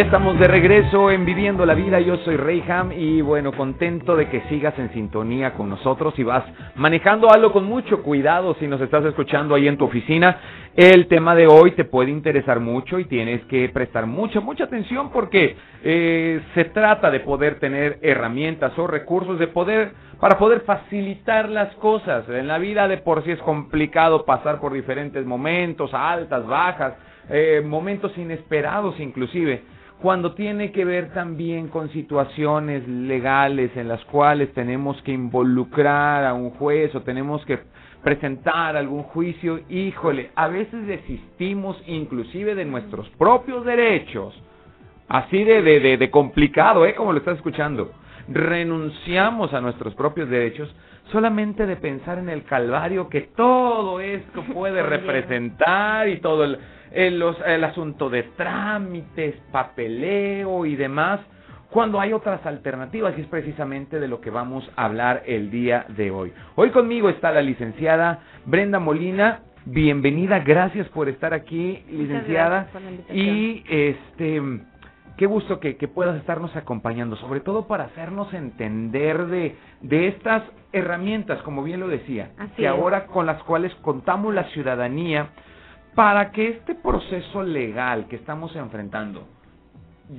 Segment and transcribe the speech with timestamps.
[0.00, 2.00] Ya estamos de regreso en Viviendo la Vida.
[2.00, 6.42] Yo soy Reyham y bueno, contento de que sigas en sintonía con nosotros y vas
[6.74, 10.38] manejando algo con mucho cuidado si nos estás escuchando ahí en tu oficina.
[10.74, 15.10] El tema de hoy te puede interesar mucho y tienes que prestar mucha, mucha atención
[15.12, 15.54] porque
[15.84, 21.74] eh, se trata de poder tener herramientas o recursos de poder para poder facilitar las
[21.74, 22.26] cosas.
[22.30, 26.94] En la vida de por sí es complicado pasar por diferentes momentos, altas, bajas,
[27.28, 29.69] eh, momentos inesperados inclusive
[30.00, 36.32] cuando tiene que ver también con situaciones legales en las cuales tenemos que involucrar a
[36.32, 37.58] un juez o tenemos que
[38.02, 44.34] presentar algún juicio, híjole, a veces desistimos inclusive de nuestros propios derechos,
[45.08, 46.94] así de, de, de, complicado, ¿eh?
[46.94, 47.90] Como lo estás escuchando.
[48.30, 50.74] Renunciamos a nuestros propios derechos
[51.12, 56.58] solamente de pensar en el calvario que todo esto puede representar y todo el
[56.92, 61.20] el, el asunto de trámites, papeleo y demás,
[61.70, 65.86] cuando hay otras alternativas y es precisamente de lo que vamos a hablar el día
[65.88, 66.32] de hoy.
[66.56, 69.42] Hoy conmigo está la licenciada Brenda Molina.
[69.66, 72.68] Bienvenida, gracias por estar aquí, licenciada.
[73.12, 74.40] y este
[75.20, 80.44] qué gusto que, que, puedas estarnos acompañando, sobre todo para hacernos entender de, de estas
[80.72, 85.28] herramientas, como bien lo decía, que ahora con las cuales contamos la ciudadanía
[85.94, 89.28] para que este proceso legal que estamos enfrentando,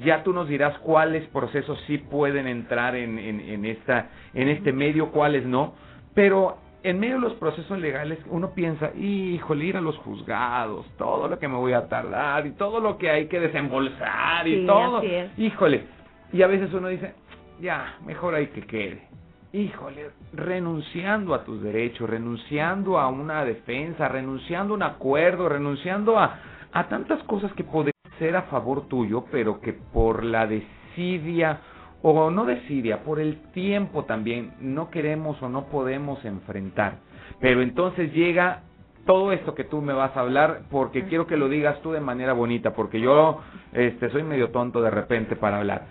[0.03, 5.09] ya tú nos dirás cuáles procesos sí pueden entrar en, en, esta, en este medio,
[5.09, 5.74] cuáles no,
[6.14, 11.28] pero en medio de los procesos legales uno piensa, híjole, ir a los juzgados, todo
[11.28, 15.02] lo que me voy a tardar y todo lo que hay que desembolsar y todo,
[15.38, 15.86] híjole,
[16.34, 17.14] y a veces uno dice,
[17.59, 19.08] ya, mejor hay que quede.
[19.53, 26.40] Híjole, renunciando a tus derechos, renunciando a una defensa, renunciando a un acuerdo, renunciando a,
[26.72, 31.59] a tantas cosas que podrían ser a favor tuyo, pero que por la desidia,
[32.01, 36.95] o no desidia, por el tiempo también, no queremos o no podemos enfrentar.
[37.39, 38.63] Pero entonces llega
[39.06, 42.00] todo esto que tú me vas a hablar, porque quiero que lo digas tú de
[42.00, 43.41] manera bonita, porque yo
[43.73, 45.85] este, soy medio tonto de repente para hablar.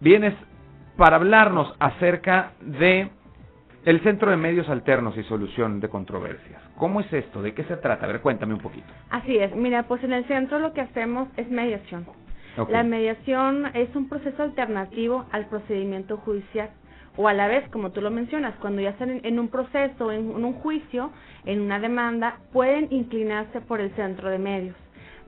[0.00, 0.34] Vienes
[0.96, 3.10] para hablarnos acerca de
[3.84, 6.62] el Centro de Medios Alternos y Solución de Controversias.
[6.76, 7.42] ¿Cómo es esto?
[7.42, 8.04] ¿De qué se trata?
[8.04, 8.86] A ver, cuéntame un poquito.
[9.10, 9.54] Así es.
[9.56, 12.06] Mira, pues en el centro lo que hacemos es mediación.
[12.68, 16.70] La mediación es un proceso alternativo al procedimiento judicial
[17.16, 20.44] o a la vez, como tú lo mencionas, cuando ya están en, un proceso, en
[20.44, 21.10] un juicio,
[21.44, 24.76] en una demanda, pueden inclinarse por el centro de medios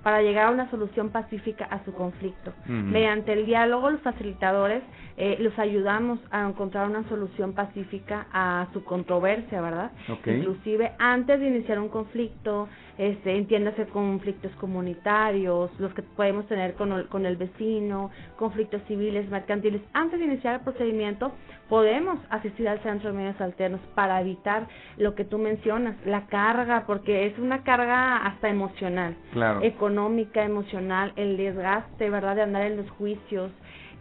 [0.02, 2.52] para llegar a una solución pacífica a su conflicto.
[2.66, 4.82] Mediante el diálogo, los facilitadores
[5.16, 9.92] eh, los ayudamos a encontrar una solución pacífica a su controversia, ¿verdad?
[10.26, 16.92] Inclusive antes de iniciar un conflicto, este, entiéndase conflictos comunitarios, los que podemos tener con
[16.92, 21.32] el, con el vecino, conflictos civiles, mercantiles, antes de iniciar el procedimiento,
[21.69, 26.84] podemos asistir al centro de medios alternos para evitar lo que tú mencionas, la carga,
[26.86, 29.16] porque es una carga hasta emocional,
[29.62, 33.50] económica, emocional, el desgaste, ¿verdad?, de andar en los juicios,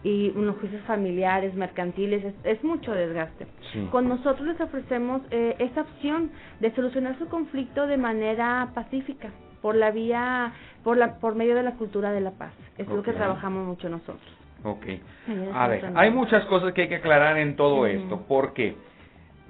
[0.04, 3.48] y unos juicios familiares, mercantiles, es, mucho desgaste.
[3.90, 9.30] Con nosotros les ofrecemos eh, esa opción de solucionar su conflicto de manera pacífica,
[9.62, 10.54] por la vía,
[10.84, 12.54] por, la, por medio de la cultura de la paz.
[12.78, 14.22] Es lo que trabajamos mucho nosotros.
[14.64, 14.86] Ok.
[15.54, 18.22] A ver, hay muchas cosas que hay que aclarar en todo esto.
[18.28, 18.76] ¿Por qué?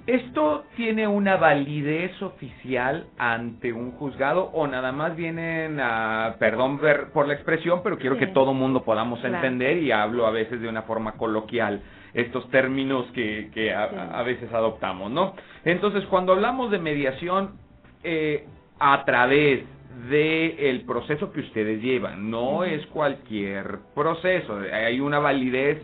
[0.06, 6.78] ¿Esto tiene una validez oficial ante un juzgado o nada más vienen a, perdón
[7.14, 10.68] por la expresión, pero quiero que todo mundo podamos entender y hablo a veces de
[10.68, 11.80] una forma coloquial
[12.12, 15.34] estos términos que, que a, veces adoptamos, ¿no?
[15.64, 17.54] Entonces, cuando hablamos de mediación
[18.02, 18.46] eh,
[18.78, 19.64] a través
[20.10, 25.82] de el proceso que ustedes llevan, no es cualquier proceso, hay una validez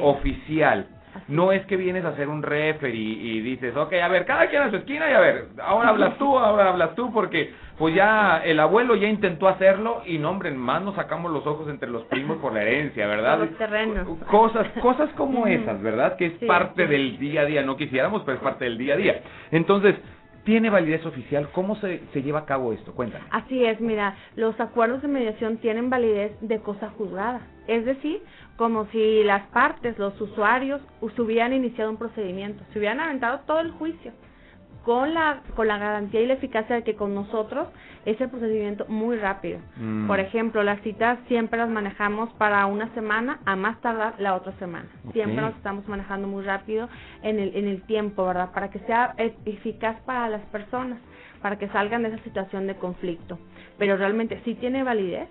[0.00, 0.88] oficial.
[1.28, 4.62] No es que vienes a hacer un refer y, dices, ok, a ver, cada quien
[4.62, 8.42] a su esquina y a ver, ahora hablas tú, ahora hablas tú, porque pues ya
[8.44, 12.04] el abuelo ya intentó hacerlo y no, hombre, más nos sacamos los ojos entre los
[12.04, 13.40] primos por la herencia, ¿verdad?
[13.40, 14.06] Los terrenos.
[14.30, 16.16] Cosas, cosas como esas, ¿verdad?
[16.16, 18.96] Que es parte del día a día, no quisiéramos, pero es parte del día a
[18.96, 19.22] día.
[19.50, 19.96] Entonces,
[20.44, 21.50] ¿Tiene validez oficial?
[21.52, 22.92] ¿Cómo se, se lleva a cabo esto?
[22.94, 23.24] Cuéntame.
[23.30, 27.42] Así es, mira, los acuerdos de mediación tienen validez de cosa juzgada.
[27.68, 28.20] Es decir,
[28.62, 30.80] como si las partes, los usuarios,
[31.16, 34.12] se hubieran iniciado un procedimiento, se hubieran aventado todo el juicio
[34.84, 37.66] con la, con la garantía y la eficacia de que con nosotros
[38.04, 39.58] es el procedimiento muy rápido.
[39.78, 40.06] Mm.
[40.06, 44.52] Por ejemplo, las citas siempre las manejamos para una semana, a más tardar la otra
[44.60, 44.86] semana.
[45.12, 46.88] Siempre nos estamos manejando muy rápido
[47.24, 48.52] en el, en el tiempo, ¿verdad?
[48.52, 51.00] Para que sea eficaz para las personas,
[51.40, 53.40] para que salgan de esa situación de conflicto.
[53.76, 55.28] Pero realmente sí tiene validez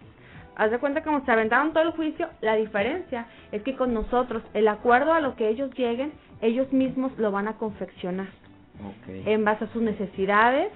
[0.56, 4.44] Haz de cuenta como se aventaron todo el juicio, la diferencia es que con nosotros,
[4.54, 8.28] el acuerdo a lo que ellos lleguen, ellos mismos lo van a confeccionar.
[9.08, 10.72] En base a sus necesidades,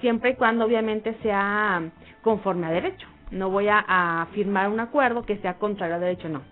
[0.00, 1.82] siempre y cuando obviamente sea
[2.22, 3.06] conforme a derecho.
[3.30, 6.42] No voy a, firmar un acuerdo que sea contrario a derecho, no.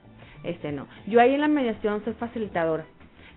[0.44, 0.87] Este no.
[1.06, 2.85] Yo ahí en la mediación soy facilitadora.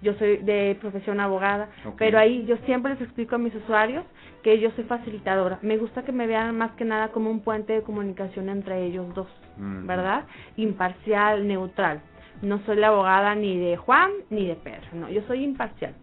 [0.05, 1.67] Yo soy de profesión abogada,
[1.97, 4.05] pero ahí yo siempre les explico a mis usuarios
[4.43, 5.57] que yo soy facilitadora.
[5.63, 9.11] Me gusta que me vean más que nada como un puente de comunicación entre ellos
[9.15, 10.25] dos, ¿verdad?
[10.57, 12.01] Imparcial, neutral.
[12.43, 15.95] No soy la abogada ni de Juan ni de Pedro, no, yo soy imparcial.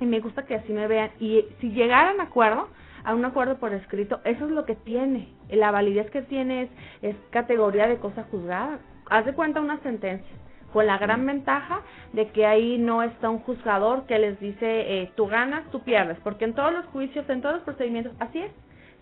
[0.00, 1.10] Y me gusta que así me vean.
[1.18, 2.68] Y si llegaran a acuerdo,
[3.02, 5.28] a un acuerdo por escrito, eso es lo que tiene.
[5.50, 6.70] La validez que tiene es,
[7.02, 8.78] es categoría de cosa juzgada.
[9.10, 10.36] Haz de cuenta una sentencia,
[10.74, 11.82] con la gran ventaja
[12.12, 14.58] de que ahí no está un juzgador que les dice
[15.02, 18.40] eh, tú ganas, tú pierdes, porque en todos los juicios, en todos los procedimientos, así
[18.40, 18.50] es.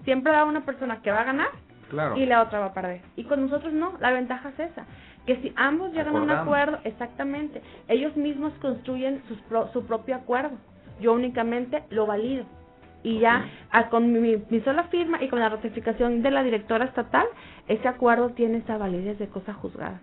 [0.04, 1.48] Siempre va una persona que va a ganar
[2.16, 3.00] y la otra va a perder.
[3.16, 4.84] Y con nosotros no, la ventaja es esa,
[5.24, 9.22] que si ambos llegan a un acuerdo, exactamente, ellos mismos construyen
[9.72, 10.58] su propio acuerdo.
[11.00, 12.44] Yo únicamente lo valido
[13.02, 13.44] y ya
[13.90, 17.26] con mi, sola firma y con la ratificación de la directora estatal,
[17.68, 20.00] ese acuerdo tiene esa validez de cosa juzgada.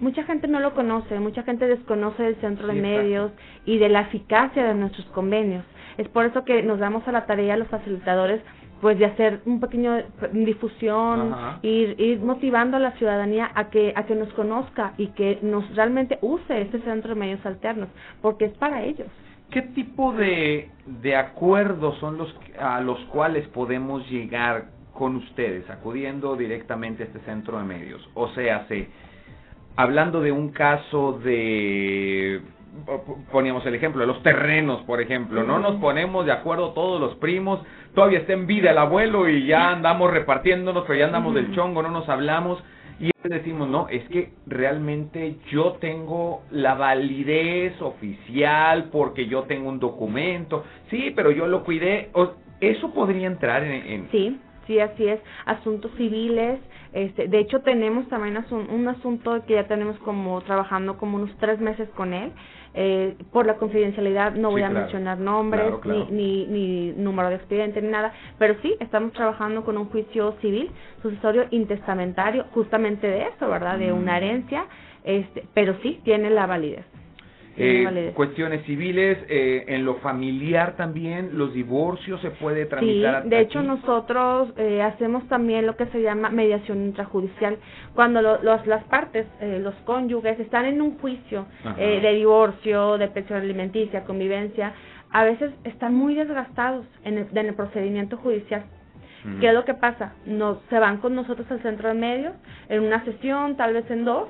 [0.00, 3.32] Mucha gente no lo conoce, mucha gente desconoce del centro de medios
[3.64, 5.64] y de la eficacia de nuestros convenios.
[5.98, 8.40] Es por eso que nos damos a la tarea a los facilitadores
[8.80, 14.04] pues de hacer un pequeño difusión, ir, ir motivando a la ciudadanía a que a
[14.06, 17.88] que nos conozca y que nos realmente use este centro de medios alternos,
[18.22, 19.08] porque es para ellos.
[19.50, 26.36] ¿Qué tipo de, de acuerdos son los a los cuales podemos llegar con ustedes, acudiendo
[26.36, 28.08] directamente a este centro de medios?
[28.14, 28.88] O sea, se,
[29.76, 32.42] hablando de un caso de
[33.32, 37.16] poníamos el ejemplo de los terrenos, por ejemplo, no nos ponemos de acuerdo todos los
[37.16, 37.60] primos,
[37.94, 41.82] todavía está en vida el abuelo y ya andamos repartiéndonos, pero ya andamos del chongo,
[41.82, 42.62] no nos hablamos
[43.00, 49.80] y decimos, no, es que realmente yo tengo la validez oficial porque yo tengo un
[49.80, 50.64] documento.
[50.90, 52.10] Sí, pero yo lo cuidé.
[52.60, 55.18] ¿Eso podría entrar en, Sí, sí, así es.
[55.46, 56.60] Asuntos civiles.
[56.92, 58.36] Este, de hecho, tenemos también
[58.68, 62.32] un asunto que ya tenemos como trabajando como unos tres meses con él
[62.74, 65.72] eh, por la confidencialidad no voy a mencionar nombres
[66.10, 70.70] Ni, ni, número de expediente ni nada, pero sí estamos trabajando con un juicio civil,
[71.02, 73.78] sucesorio intestamentario, justamente de eso, ¿verdad?
[73.78, 74.16] De una mm.
[74.16, 74.66] herencia,
[75.02, 76.84] este, pero sí tiene la validez.
[77.56, 83.24] Eh, cuestiones civiles, eh, en lo familiar también, los divorcios se puede tramitar.
[83.24, 87.58] Sí, de hecho nosotros eh, hacemos también lo que se llama mediación intrajudicial.
[87.94, 93.40] Cuando los, las partes, eh, los cónyuges, están en un juicio de divorcio, de pensión
[93.40, 94.72] alimenticia, convivencia,
[95.10, 98.64] a veces están muy desgastados en el, en el procedimiento judicial.
[99.38, 100.14] ¿Qué es lo que pasa?
[100.24, 102.32] Nos, se van con nosotros al centro de medios
[102.70, 104.28] en una sesión, tal vez en dos,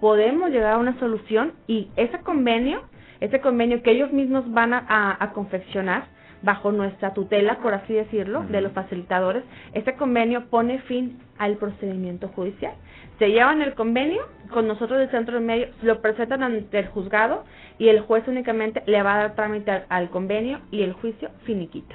[0.00, 2.82] podemos llegar a una solución y ese convenio,
[3.20, 6.04] ese convenio que ellos mismos van a, confeccionar
[6.42, 12.28] bajo nuestra tutela, por así decirlo, de los facilitadores, ese convenio pone fin al procedimiento
[12.28, 12.74] judicial.
[13.20, 17.44] Se llevan el convenio con nosotros del centro de medio, lo presentan ante el juzgado
[17.78, 21.94] y el juez únicamente le va a dar trámite al convenio y el juicio finiquita.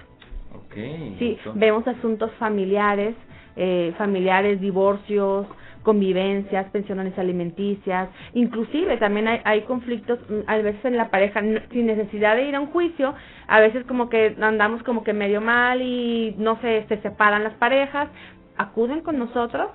[0.68, 3.16] Okay, sí, vemos asuntos familiares,
[3.58, 5.48] eh, familiares, divorcios,
[5.84, 11.86] convivencias, pensiones alimenticias, inclusive también hay, hay conflictos mm, a veces en la pareja sin
[11.86, 13.14] necesidad de ir a un juicio,
[13.48, 17.54] a veces como que andamos como que medio mal y no sé, se separan las
[17.54, 18.10] parejas,
[18.58, 19.70] acuden con nosotros,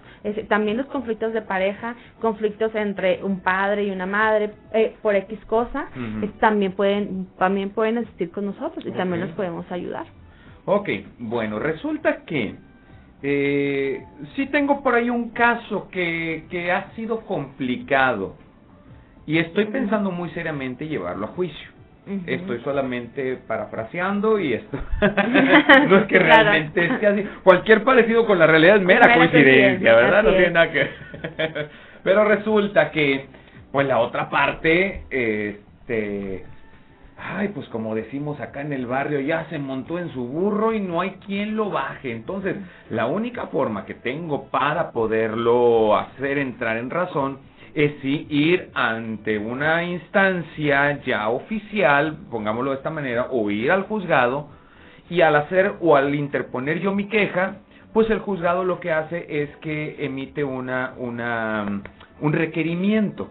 [0.48, 5.38] también los conflictos de pareja, conflictos entre un padre y una madre eh, por X
[5.46, 5.86] cosa,
[6.40, 10.06] también pueden también pueden asistir con nosotros y también los podemos ayudar.
[10.64, 12.54] Ok, bueno, resulta que
[13.23, 18.37] eh, sí tengo por ahí un caso que, que ha sido complicado
[19.26, 21.73] y estoy pensando muy seriamente llevarlo a juicio.
[22.26, 24.76] Estoy solamente parafraseando y esto
[25.88, 27.25] no es que realmente esté así.
[27.45, 30.25] Cualquier parecido con la realidad es mera, coincidencia, ¿verdad?
[30.25, 30.88] No tiene nada que
[32.02, 33.26] Pero resulta que,
[33.71, 36.45] pues la otra parte, este,
[37.23, 40.81] ay, pues como decimos acá en el barrio, ya se montó en su burro y
[40.81, 42.12] no hay quien lo baje.
[42.12, 42.57] Entonces,
[42.91, 47.38] la única forma que tengo para poderlo hacer entrar en razón
[47.75, 53.85] es sí ir ante una instancia ya oficial, pongámoslo de esta manera, o ir al
[53.85, 54.49] juzgado
[55.09, 57.57] y al hacer o al interponer yo mi queja,
[57.93, 61.83] pues el juzgado lo que hace es que emite una, una,
[62.21, 63.31] un requerimiento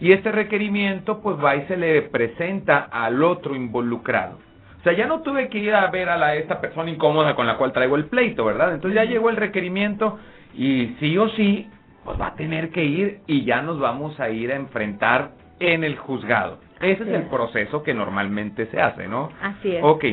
[0.00, 4.38] y este requerimiento pues va y se le presenta al otro involucrado.
[4.78, 7.46] O sea, ya no tuve que ir a ver a la, esta persona incómoda con
[7.46, 8.74] la cual traigo el pleito, ¿verdad?
[8.74, 10.18] Entonces ya llegó el requerimiento
[10.54, 11.68] y sí o sí,
[12.04, 15.82] pues va a tener que ir y ya nos vamos a ir a enfrentar en
[15.82, 16.58] el juzgado.
[16.80, 19.30] Ese es el proceso que normalmente se hace, ¿no?
[19.42, 19.82] Así es.
[19.82, 20.04] Ok.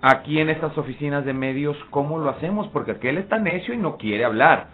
[0.00, 2.68] Aquí en estas oficinas de medios, ¿cómo lo hacemos?
[2.68, 4.68] Porque aquel está necio y no quiere hablar.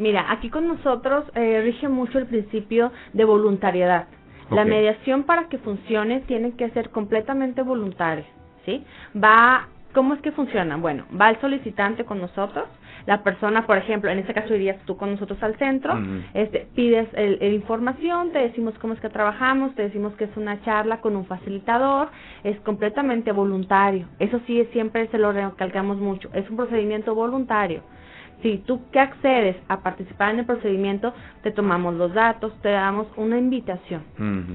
[0.00, 4.06] Mira, aquí con nosotros eh, rige mucho el principio de voluntariedad.
[4.50, 8.24] La mediación para que funcione tiene que ser completamente voluntaria,
[8.64, 8.82] ¿sí?
[9.14, 10.76] Va, ¿cómo es que funciona?
[10.76, 12.64] Bueno, va el solicitante con nosotros,
[13.06, 16.00] la persona, por ejemplo, en este caso irías tú con nosotros al centro,
[16.34, 20.60] este, pides el, información, te decimos cómo es que trabajamos, te decimos que es una
[20.62, 22.08] charla con un facilitador,
[22.42, 24.08] es completamente voluntario.
[24.18, 27.82] Eso sí, siempre se lo recalcamos mucho, es un procedimiento voluntario.
[28.42, 33.06] Si tú que accedes a participar en el procedimiento, te tomamos los datos, te damos
[33.16, 34.02] una invitación,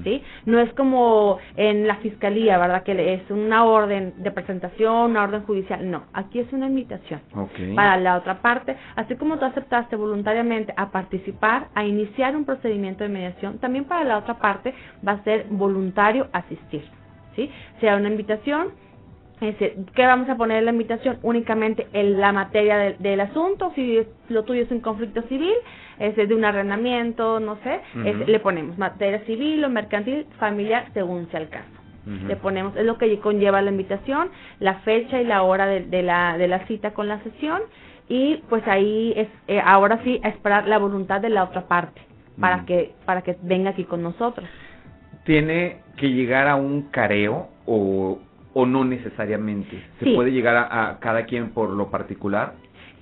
[0.03, 0.23] ¿sí?
[0.45, 2.83] No es como en la fiscalía, ¿verdad?
[2.83, 5.89] Que es una orden de presentación, una orden judicial.
[5.89, 7.21] No, aquí es una invitación
[7.75, 8.75] para la otra parte.
[8.95, 14.03] Así como tú aceptaste voluntariamente a participar, a iniciar un procedimiento de mediación, también para
[14.03, 14.73] la otra parte
[15.07, 16.83] va a ser voluntario asistir,
[17.35, 17.51] ¿sí?
[17.79, 18.69] Sea una invitación
[19.53, 21.19] ¿Qué vamos a poner en la invitación?
[21.21, 23.99] Únicamente en la materia del, asunto, si
[24.29, 25.53] lo tuyo es un conflicto civil,
[25.99, 27.81] es de un arrendamiento, no sé,
[28.27, 31.69] le ponemos materia civil o mercantil, familiar, según sea el caso.
[32.27, 36.37] Le ponemos, es lo que conlleva la invitación, la fecha y la hora de, la,
[36.37, 37.61] de la cita con la sesión
[38.07, 42.01] y pues ahí es, eh, ahora sí, a esperar la voluntad de la otra parte
[42.39, 44.47] para, que, para que venga aquí con nosotros.
[45.23, 48.19] ¿Tiene que llegar a un careo o
[48.55, 49.83] o no necesariamente?
[50.00, 52.53] ¿Se puede llegar a, cada quien por lo particular?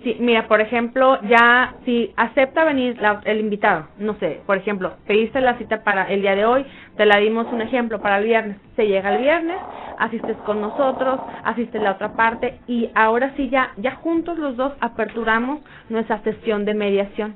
[0.03, 5.39] Sí, mira, por ejemplo, ya si acepta venir el invitado, no sé, por ejemplo, pediste
[5.39, 6.65] la cita para el día de hoy,
[6.97, 9.57] te la dimos un ejemplo para el viernes, se llega el viernes,
[9.99, 14.73] asistes con nosotros, asistes la otra parte y ahora sí ya, ya juntos los dos
[14.81, 17.35] aperturamos nuestra sesión de mediación.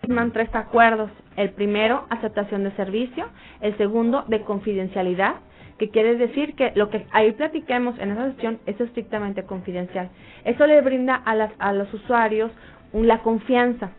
[0.00, 3.26] Firman tres acuerdos, el primero, aceptación de servicio,
[3.60, 5.34] el segundo, de confidencialidad
[5.78, 10.10] que quiere decir que lo que ahí platiquemos en esa sesión es estrictamente confidencial.
[10.44, 12.50] Eso le brinda a, las, a los usuarios
[12.92, 13.90] la confianza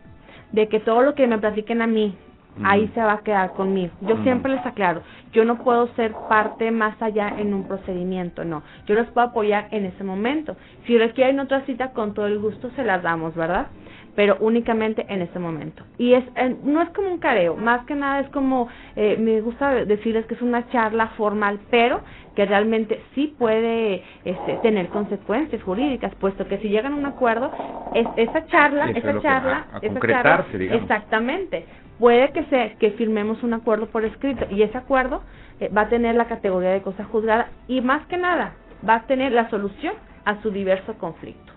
[0.52, 2.16] de que todo lo que me platiquen a mí,
[2.64, 3.92] ahí se va a quedar conmigo.
[4.00, 8.62] Yo siempre les aclaro, yo no puedo ser parte más allá en un procedimiento, no.
[8.86, 10.56] Yo los puedo apoyar en ese momento.
[10.86, 13.68] Si requieren otra cita, con todo el gusto se las damos, ¿verdad?
[14.14, 15.84] Pero únicamente en ese momento.
[15.98, 19.40] Y es eh, no es como un careo, más que nada es como, eh, me
[19.40, 22.00] gusta decirles que es una charla formal, pero
[22.34, 27.50] que realmente sí puede este, tener consecuencias jurídicas, puesto que si llegan a un acuerdo,
[27.94, 31.66] es, esa charla, esa charla, esa charla, exactamente,
[31.98, 35.22] puede que se que firmemos un acuerdo por escrito y ese acuerdo
[35.60, 38.54] eh, va a tener la categoría de cosa juzgada y más que nada
[38.88, 41.52] va a tener la solución a su diverso conflicto.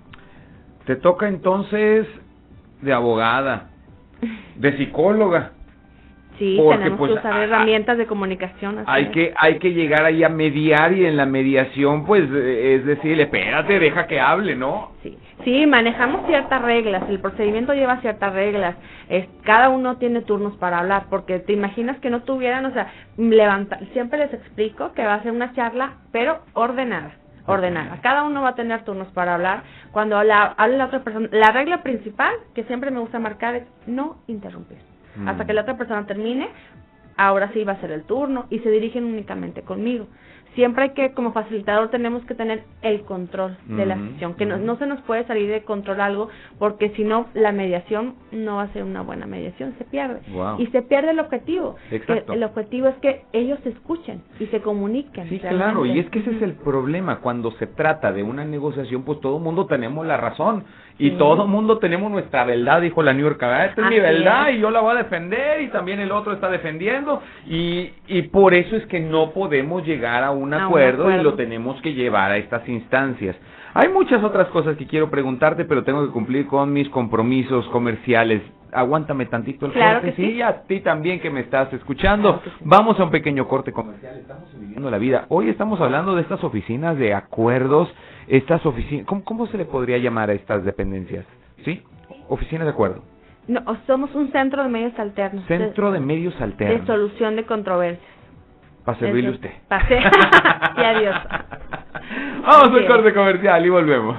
[0.86, 2.05] Te toca entonces
[2.84, 3.70] de abogada,
[4.56, 5.52] de psicóloga.
[6.40, 8.84] Sí, tenemos pues, que usar herramientas de comunicación.
[8.88, 13.24] hay que hay que llegar ahí a mediar y en la mediación, pues, es decirle,
[13.24, 14.94] espérate, deja que hable, ¿no?
[15.04, 18.75] Sí, sí, manejamos ciertas reglas, el procedimiento lleva ciertas reglas,
[19.10, 22.92] es, cada uno tiene turnos para hablar, porque te imaginas que no tuvieran, o sea,
[23.18, 27.12] levanta, siempre les explico que va a ser una charla, pero ordenada
[27.45, 28.00] ordenada.
[28.01, 29.63] Cada uno va a tener turnos para hablar.
[29.91, 34.17] Cuando habla, la otra persona, la regla principal que siempre me gusta marcar es no
[34.27, 34.77] interrumpir.
[35.15, 35.27] Mm.
[35.27, 36.50] Hasta que la otra persona termine,
[37.17, 40.07] ahora sí va a ser el turno y se dirigen únicamente conmigo
[40.55, 44.57] siempre hay que, como facilitador, tenemos que tener el control de la sesión, que no,
[44.57, 46.29] no, se nos puede salir de control algo,
[46.60, 50.22] porque si no, la mediación no va a ser una buena mediación, se pierde.
[50.57, 51.75] Y se pierde el objetivo.
[51.89, 55.29] el objetivo es que ellos se escuchen y se comuniquen.
[55.29, 59.03] Sí, claro, y es que ese es el problema, cuando se trata de una negociación,
[59.03, 60.65] pues todo el mundo tenemos la razón,
[61.05, 64.00] y todo el mundo tenemos nuestra verdad, dijo la New York, ah, esta es mi
[64.00, 67.22] verdad y yo la voy a defender y también el otro está defendiendo.
[67.45, 71.81] Y, y por eso es que no podemos llegar a un, acuerdo, y lo tenemos
[71.81, 73.36] que llevar a estas instancias.
[73.74, 78.41] Hay muchas otras cosas que quiero preguntarte, pero tengo que cumplir con mis compromisos comerciales.
[78.74, 80.24] Aguántame tantito el corte, sí.
[80.24, 82.42] y a ti también que me estás escuchando.
[82.62, 84.18] Vamos a un pequeño corte comercial.
[84.18, 85.25] Estamos viviendo la vida.
[85.30, 87.94] Hoy estamos hablando de estas oficinas de acuerdos
[88.27, 91.25] estas oficinas, ¿cómo, se le podría llamar a estas dependencias?
[91.65, 91.84] ¿Sí?
[92.30, 93.03] Oficinas de acuerdo.
[93.48, 95.46] No, somos un centro de medios alternos.
[95.46, 96.82] Centro de, medios alternos.
[96.82, 98.08] De solución de controversias.
[98.86, 99.51] Para servirle usted.
[99.68, 100.00] Pase.
[100.77, 101.15] y adiós.
[102.42, 104.18] Vamos al corte comercial y volvemos.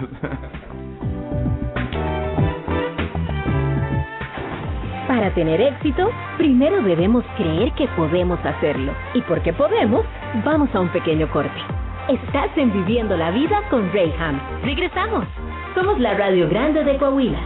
[5.14, 8.92] Para tener éxito, primero debemos creer que podemos hacerlo.
[9.14, 10.04] Y porque podemos,
[10.44, 11.54] vamos a un pequeño corte.
[12.08, 14.40] Estás en Viviendo la Vida con Rayham.
[14.64, 15.24] Regresamos.
[15.76, 17.38] Somos la Radio Grande de Coahuila.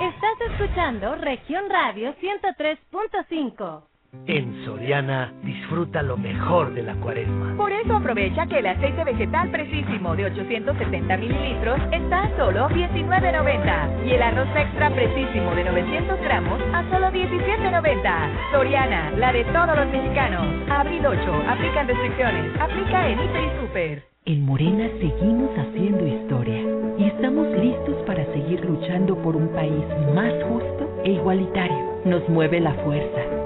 [0.00, 3.95] Estás escuchando Región Radio 103.5.
[4.26, 7.54] En Soriana, disfruta lo mejor de la cuaresma.
[7.56, 14.06] Por eso aprovecha que el aceite vegetal precisísimo de 870 mililitros está a solo $19.90
[14.06, 18.50] y el arroz extra precisísimo de 900 gramos a solo $17.90.
[18.50, 20.44] Soriana, la de todos los mexicanos.
[20.70, 22.60] Abril 8, aplican restricciones.
[22.60, 24.02] Aplica en Hiper y Super.
[24.24, 26.60] En Morena seguimos haciendo historia
[26.98, 29.84] y estamos listos para seguir luchando por un país
[30.16, 32.00] más justo e igualitario.
[32.04, 33.45] Nos mueve la fuerza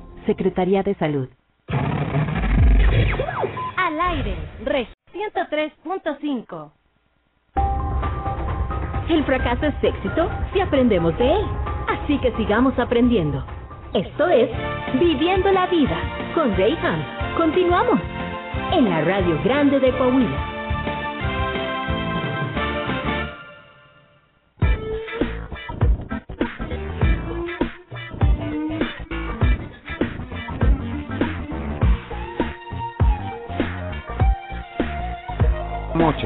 [0.25, 1.29] Secretaría de Salud.
[3.77, 6.71] Al aire, Reg 103.5.
[9.09, 11.45] El fracaso es éxito si aprendemos de él.
[11.87, 13.43] Así que sigamos aprendiendo.
[13.93, 14.49] Esto es
[14.99, 15.97] Viviendo la Vida
[16.33, 17.03] con Rayham.
[17.35, 17.99] Continuamos
[18.71, 20.50] en la Radio Grande de Coahuila.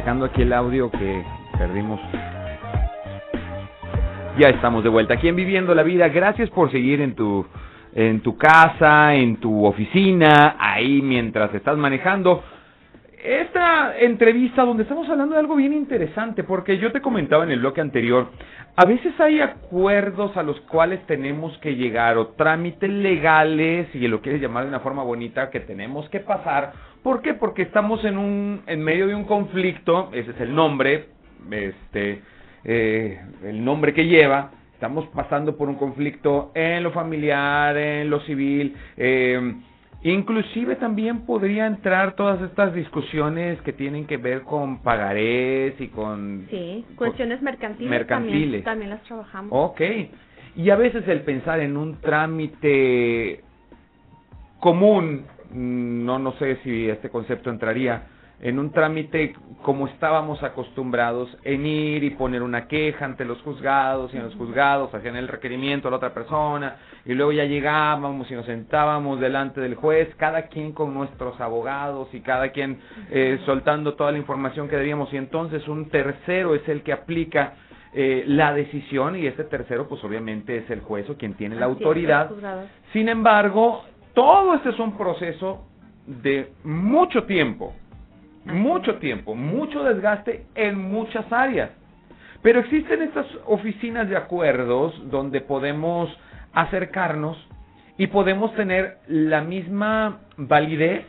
[0.05, 1.23] Checando aquí el audio que
[1.57, 1.99] perdimos.
[4.37, 6.09] Ya estamos de vuelta aquí en Viviendo la Vida.
[6.09, 7.43] Gracias por seguir en tu
[7.91, 12.43] en tu casa, en tu oficina, ahí mientras estás manejando.
[13.55, 17.59] Esta entrevista donde estamos hablando de algo bien interesante, porque yo te comentaba en el
[17.61, 18.27] bloque anterior,
[18.75, 24.21] a veces hay acuerdos a los cuales tenemos que llegar o trámites legales, si lo
[24.21, 27.33] quieres llamar de una forma bonita, que tenemos que pasar ¿Por qué?
[27.33, 31.05] Porque estamos en un en medio de un conflicto, ese es el nombre,
[31.49, 32.23] este
[32.65, 34.51] eh, el nombre que lleva.
[34.73, 38.75] Estamos pasando por un conflicto en lo familiar, en lo civil.
[38.97, 39.39] Eh,
[40.11, 46.47] inclusive también podría entrar todas estas discusiones que tienen que ver con pagarés y con...
[46.49, 48.63] Sí, cuestiones mercantiles, mercantiles.
[48.63, 49.51] También, también las trabajamos.
[49.51, 49.81] Ok.
[50.55, 53.43] Y a veces el pensar en un trámite
[54.59, 58.07] común Mm, no, no sé si este concepto entraría
[58.41, 64.13] en un trámite como estábamos acostumbrados en ir y poner una queja ante los juzgados
[64.13, 68.29] y en los juzgados hacían el requerimiento a la otra persona y luego ya llegábamos
[68.29, 73.39] y nos sentábamos delante del juez, cada quien con nuestros abogados y cada quien eh,
[73.45, 75.11] soltando toda la información que debíamos.
[75.13, 77.53] Y entonces un tercero es el que aplica
[77.93, 81.65] eh, la decisión y este tercero pues obviamente es el juez o quien tiene la
[81.65, 82.29] autoridad.
[82.91, 85.65] Sin embargo, todo este es un proceso
[86.05, 87.73] de mucho tiempo,
[88.45, 91.71] mucho tiempo, mucho desgaste en muchas áreas.
[92.41, 96.15] Pero existen estas oficinas de acuerdos donde podemos
[96.53, 97.37] acercarnos
[97.97, 101.05] y podemos tener la misma validez,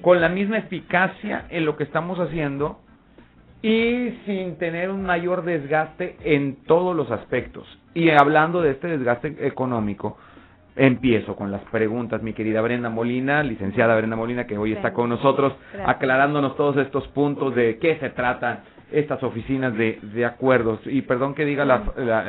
[0.00, 2.80] con la misma eficacia en lo que estamos haciendo
[3.62, 7.66] y sin tener un mayor desgaste en todos los aspectos.
[7.94, 10.16] Y hablando de este desgaste económico,
[10.74, 15.10] Empiezo con las preguntas, mi querida Brenda Molina, licenciada Brenda Molina, que hoy está con
[15.10, 15.52] nosotros,
[15.84, 20.80] aclarándonos todos estos puntos de qué se tratan estas oficinas de, de acuerdos.
[20.86, 21.64] Y perdón que diga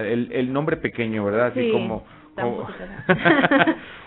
[0.03, 1.47] el, nombre pequeño, ¿verdad?
[1.47, 2.03] Así como...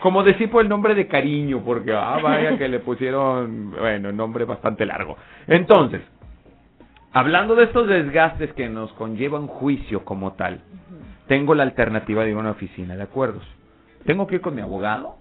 [0.01, 4.17] Como, decir por el nombre de cariño, porque, ah, vaya que le pusieron, bueno, el
[4.17, 5.17] nombre bastante largo.
[5.47, 6.03] Entonces,
[7.13, 10.61] hablando de estos desgastes que nos conlleva un juicio como tal,
[11.29, 13.45] tengo la alternativa de una oficina de acuerdos.
[14.07, 15.17] ¿Tengo que ir con mi abogado?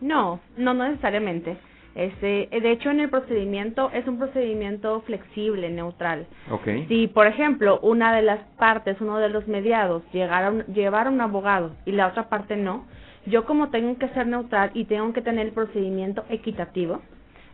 [0.00, 1.56] No, no necesariamente.
[1.94, 6.26] Este, de hecho, en el procedimiento es un procedimiento flexible, neutral.
[6.48, 6.86] Okay.
[6.86, 11.10] Si, por ejemplo, una de las partes, uno de los mediados, llegara un, llevar a
[11.10, 12.84] un abogado y la otra parte no,
[13.26, 17.02] yo como tengo que ser neutral y tengo que tener el procedimiento equitativo,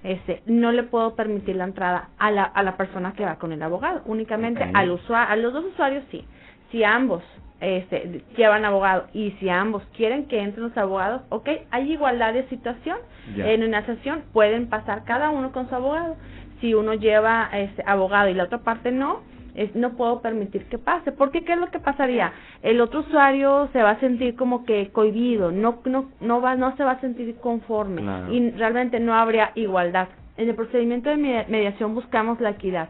[0.03, 3.53] este, no le puedo permitir la entrada a la, a la persona que va con
[3.53, 6.23] el abogado, únicamente al usuario, a los dos usuarios sí.
[6.71, 7.23] Si ambos
[7.61, 12.49] este, llevan abogado y si ambos quieren que entren los abogados, ok, hay igualdad de
[12.49, 12.99] situación.
[13.37, 16.17] En una sesión pueden pasar cada uno con su abogado.
[16.61, 19.21] Si uno lleva este abogado y la otra parte no,
[19.55, 21.13] es, no puedo permitir que pase.
[21.13, 22.33] Porque qué es lo que pasaría?
[22.63, 26.77] El otro usuario se va a sentir como que cohibido, no no no va no
[26.77, 30.09] se va a sentir conforme y realmente no habría igualdad.
[30.37, 32.89] En el procedimiento de mediación buscamos la equidad.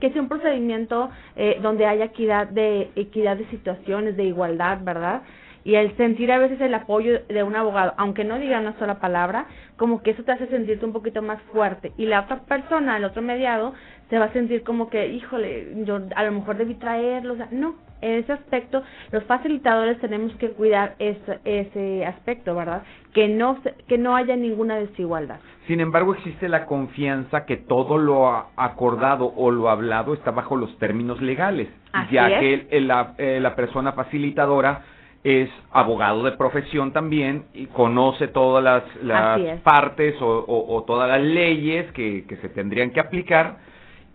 [0.00, 5.22] Que sea un procedimiento eh, donde haya equidad de equidad de situaciones, de igualdad, ¿verdad?
[5.64, 9.00] Y el sentir a veces el apoyo de un abogado, aunque no diga una sola
[9.00, 11.92] palabra, como que eso te hace sentirte un poquito más fuerte.
[11.96, 13.74] Y la otra persona, el otro mediado,
[14.10, 17.34] se va a sentir como que, híjole, yo a lo mejor debí traerlo.
[17.34, 22.82] O sea, no, en ese aspecto, los facilitadores tenemos que cuidar ese, ese aspecto, ¿verdad?
[23.12, 25.40] Que no, que no haya ninguna desigualdad.
[25.66, 30.78] Sin embargo, existe la confianza que todo lo acordado o lo hablado está bajo los
[30.78, 31.68] términos legales,
[32.12, 34.82] ya que la, eh, la persona facilitadora
[35.24, 41.20] es abogado de profesión también y conoce todas las, las partes o, o, todas las
[41.20, 43.56] leyes que, que se tendrían que aplicar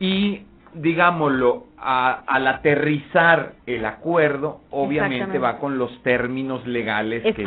[0.02, 0.42] y
[0.74, 7.46] digámoslo, al aterrizar el acuerdo, obviamente va con los términos legales que,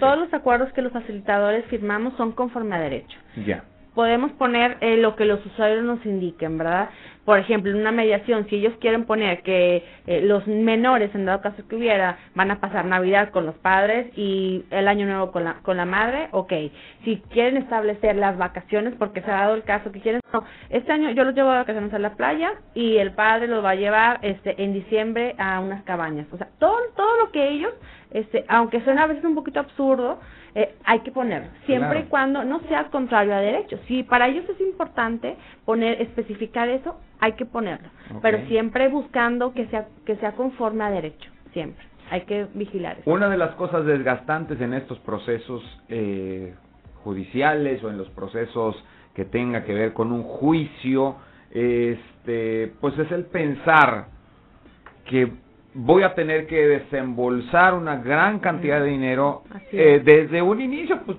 [0.00, 3.16] Todos los acuerdos que los facilitadores firmamos son conforme a derecho.
[3.46, 3.62] Ya.
[3.94, 6.90] Podemos poner eh, lo que los usuarios nos indiquen, ¿verdad?
[7.24, 11.40] por ejemplo, en una mediación, si ellos quieren poner que eh, los menores, en dado
[11.40, 15.44] caso que hubiera, van a pasar Navidad con los padres y el Año Nuevo con
[15.44, 16.52] la, con la madre, ok.
[17.04, 20.92] Si quieren establecer las vacaciones, porque se ha dado el caso que quieren, no, este
[20.92, 23.74] año yo los llevo a vacaciones a la playa y el padre los va a
[23.74, 26.26] llevar este en diciembre a unas cabañas.
[26.30, 27.72] O sea, todo, todo lo que ellos,
[28.10, 30.20] este, aunque suena a veces un poquito absurdo,
[30.54, 33.78] eh, hay que ponerlo, siempre y cuando no sea contrario a derecho.
[33.88, 37.88] Si para ellos es importante poner, especificar eso, hay que ponerlo,
[38.22, 41.84] pero siempre buscando que sea, que sea conforme a derecho, siempre.
[42.10, 43.10] Hay que vigilar eso.
[43.10, 46.54] Una de las cosas desgastantes en estos procesos eh,
[47.02, 48.76] judiciales o en los procesos
[49.14, 51.16] que tenga que ver con un juicio,
[51.50, 54.06] este, pues es el pensar
[55.06, 55.32] que
[55.74, 61.18] voy a tener que desembolsar una gran cantidad de dinero eh, desde un inicio, pues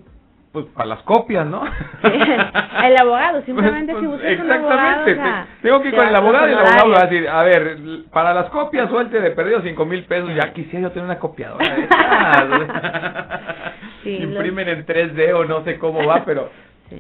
[0.56, 1.64] pues para las copias, ¿no?
[2.04, 6.52] el abogado, simplemente si buscas exactamente, un abogado, tengo que ir con el abogado y
[6.52, 7.78] el abogado va a decir, a ver,
[8.10, 11.76] para las copias suelte de perdido cinco mil pesos, ya quisiera yo tener una copiadora
[11.76, 11.88] de
[14.04, 16.50] sí, Imprimen en 3D o no sé cómo va, pero,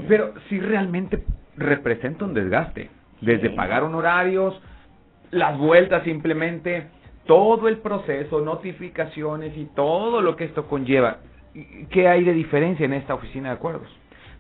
[0.09, 1.23] pero sí realmente
[1.55, 2.89] representa un desgaste,
[3.21, 4.61] desde pagar honorarios,
[5.31, 6.87] las vueltas simplemente,
[7.25, 11.17] todo el proceso, notificaciones y todo lo que esto conlleva.
[11.89, 13.87] ¿Qué hay de diferencia en esta oficina de acuerdos?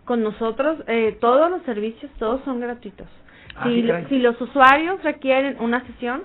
[0.03, 3.07] Con nosotros, eh, todos los servicios, todos son gratuitos.
[3.55, 6.23] Ah, si, si los usuarios requieren una sesión,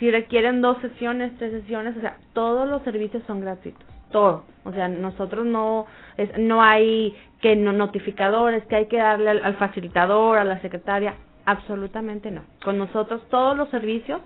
[0.00, 4.44] si requieren dos sesiones, tres sesiones, o sea, todos los servicios son gratuitos, todo.
[4.64, 9.54] O sea, nosotros no es, no hay que no, notificadores, que hay que darle al,
[9.56, 11.14] facilitador, a la secretaria,
[11.50, 12.42] absolutamente no.
[12.64, 14.20] Con nosotros todos los servicios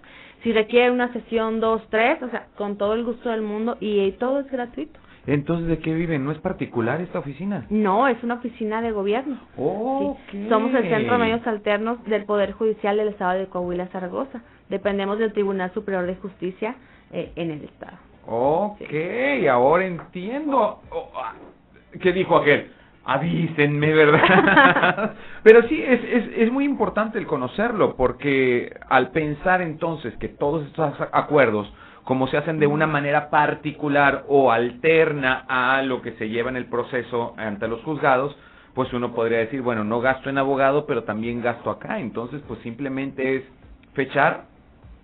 [0.45, 4.13] si requiere una sesión, dos, tres, o sea, con todo el gusto del mundo y
[4.13, 5.01] todo es gratuito.
[5.27, 6.23] Entonces, ¿de qué viven?
[6.23, 7.65] ¿No es particular esta oficina?
[7.71, 9.39] No, es una oficina de gobierno.
[9.57, 10.19] Oh,
[10.51, 14.43] Somos el Centro de Medios Alternos del Poder Judicial del Estado de Coahuila, Zaragoza.
[14.69, 16.77] Dependemos del Tribunal Superior de Justicia
[17.11, 17.97] eh, en el Estado.
[18.27, 18.83] Ok,
[19.51, 20.83] ahora entiendo.
[20.91, 21.33] Oh, ah,
[22.03, 22.71] ¿Qué dijo aquel?
[23.05, 25.15] Avísenme, ¿verdad?
[25.43, 30.67] Pero sí, es, es, es muy importante el conocerlo, porque al pensar entonces que todos
[30.67, 31.73] estos acuerdos,
[32.05, 36.57] como se hacen de una manera particular o alterna a lo que se lleva en
[36.57, 38.37] el proceso ante los juzgados,
[38.75, 42.01] pues uno podría decir, bueno, no gasto en abogado, pero también gasto acá.
[42.01, 43.45] Entonces, pues simplemente es
[43.95, 44.45] fechar.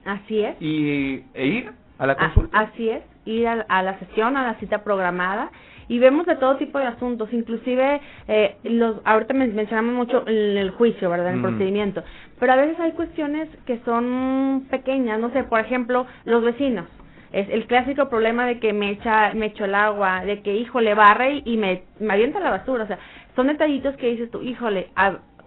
[0.05, 0.57] Así es.
[0.61, 2.59] Y, e ir a la consulta.
[2.59, 5.51] así es, ir a la sesión, a la cita programada
[5.91, 10.71] y vemos de todo tipo de asuntos, inclusive eh, los ahorita mencionamos mucho el, el
[10.71, 11.35] juicio, ¿verdad?
[11.35, 12.05] El procedimiento,
[12.39, 16.87] pero a veces hay cuestiones que son pequeñas, no sé, por ejemplo, los vecinos.
[17.33, 20.95] Es el clásico problema de que me echa me echo el agua, de que híjole
[20.95, 23.01] barre y me, me avienta la basura, o sea,
[23.35, 24.91] son detallitos que dices tú, híjole,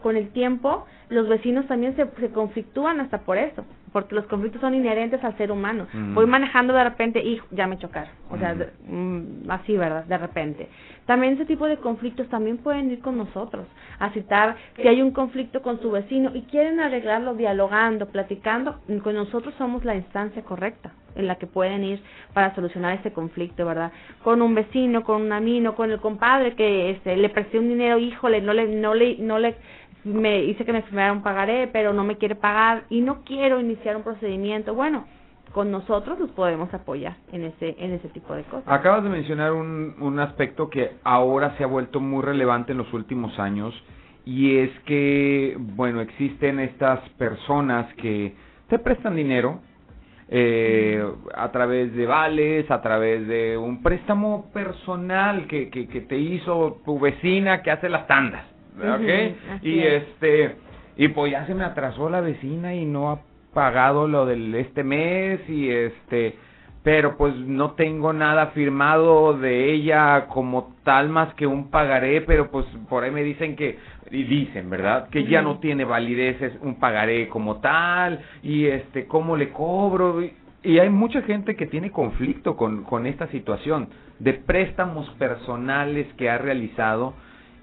[0.02, 4.60] con el tiempo los vecinos también se, se conflictúan hasta por eso, porque los conflictos
[4.60, 5.88] son inherentes al ser humano.
[6.14, 8.56] Voy manejando de repente y ya me chocaron, o sea,
[8.88, 10.04] mm, así, ¿verdad?
[10.06, 10.68] De repente.
[11.06, 13.68] También ese tipo de conflictos también pueden ir con nosotros,
[14.00, 19.16] a citar si hay un conflicto con su vecino y quieren arreglarlo dialogando, platicando, con
[19.16, 22.02] nosotros somos la instancia correcta en la que pueden ir
[22.34, 23.92] para solucionar ese conflicto, ¿verdad?
[24.24, 28.00] Con un vecino, con un amigo, con el compadre que este, le presté un dinero,
[28.00, 29.56] híjole, no le, no le, no le,
[30.04, 33.60] me dice que me firmara un pagaré, pero no me quiere pagar y no quiero
[33.60, 34.74] iniciar un procedimiento.
[34.74, 35.06] Bueno,
[35.54, 38.66] con nosotros los podemos apoyar en ese en ese tipo de cosas.
[38.68, 42.92] Acabas de mencionar un, un aspecto que ahora se ha vuelto muy relevante en los
[42.94, 43.74] últimos años
[44.26, 48.34] y es que, bueno, existen estas personas que
[48.70, 49.60] te prestan dinero
[50.30, 51.04] eh,
[51.36, 56.82] a través de vales, a través de un préstamo personal que, que, que te hizo
[56.86, 58.46] tu vecina que hace las tandas,
[58.78, 59.62] ¿ok?
[59.62, 60.56] y este,
[60.98, 63.20] y pues ya se me atrasó la vecina y no ha
[63.54, 66.36] pagado lo del este mes y este,
[66.84, 72.52] pero pues no tengo nada firmado de ella como tal más que un pagaré, pero
[72.52, 73.78] pues por ahí me dicen que
[74.12, 75.10] y dicen, ¿verdad?
[75.10, 80.22] Que ya no tiene validez es un pagaré como tal y este cómo le cobro
[80.22, 80.34] y,
[80.80, 86.38] hay mucha gente que tiene conflicto con con esta situación de préstamos personales que ha
[86.38, 87.14] realizado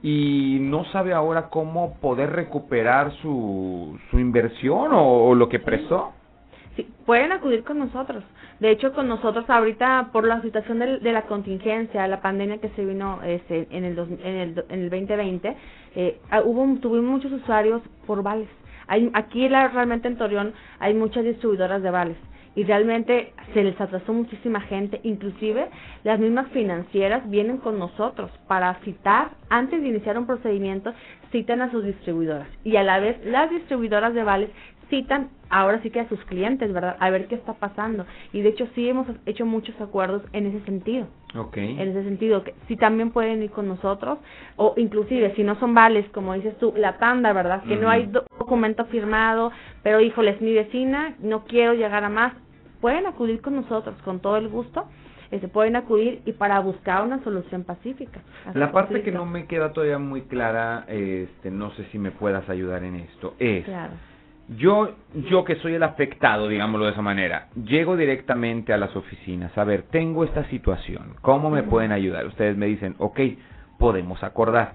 [0.03, 6.13] y no sabe ahora cómo poder recuperar su, su inversión o, lo que prestó.
[6.77, 8.25] Sí, pueden acudir con nosotros.
[8.61, 12.85] De hecho, con nosotros ahorita, por la situación de, la contingencia, la pandemia que se
[12.85, 15.57] vino este, en, el en, el, en el 2020,
[15.97, 18.49] eh, ah, hubo, tuvimos muchos usuarios por vales.
[18.87, 22.17] Hay, aquí la, realmente en Torreón hay muchas distribuidoras de vales
[22.55, 25.69] y realmente se les atrasó muchísima gente, inclusive
[26.05, 30.93] las mismas financieras vienen con nosotros para citar, antes de iniciar un procedimiento,
[31.31, 32.49] citan a sus distribuidoras.
[32.65, 34.51] Y a la vez las distribuidoras de vales
[34.91, 36.97] citan ahora sí que a sus clientes, ¿verdad?
[37.01, 38.07] A ver qué está pasando.
[38.33, 41.07] Y de hecho sí hemos hecho muchos acuerdos en ese sentido.
[41.35, 41.81] Okay.
[41.81, 44.19] En ese sentido, que sí también pueden ir con nosotros,
[44.57, 47.63] o inclusive si no son vales, como dices tú, la tanda, ¿verdad?
[47.65, 52.35] Que no hay documento firmado, pero híjoles, mi vecina, no quiero llegar a más,
[52.81, 54.87] pueden acudir con nosotros con todo el gusto
[55.31, 58.21] se este, pueden acudir y para buscar una solución pacífica.
[58.53, 62.49] La parte que no me queda todavía muy clara, este, no sé si me puedas
[62.49, 63.93] ayudar en esto, es claro.
[64.57, 64.95] Yo,
[65.31, 69.65] yo que soy el afectado, digámoslo de esa manera, llego directamente a las oficinas, a
[69.65, 72.27] ver, tengo esta situación, ¿cómo me pueden ayudar?
[72.27, 73.21] Ustedes me dicen, ok,
[73.79, 74.75] podemos acordar,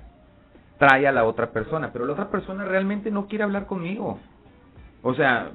[0.77, 4.19] trae a la otra persona, pero la otra persona realmente no quiere hablar conmigo.
[5.01, 5.51] O sea,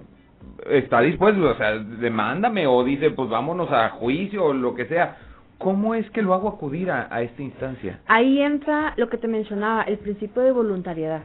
[0.68, 5.16] está dispuesto, o sea, demándame o dice, pues vámonos a juicio o lo que sea.
[5.58, 8.00] ¿Cómo es que lo hago acudir a, a esta instancia?
[8.06, 11.22] Ahí entra lo que te mencionaba, el principio de voluntariedad.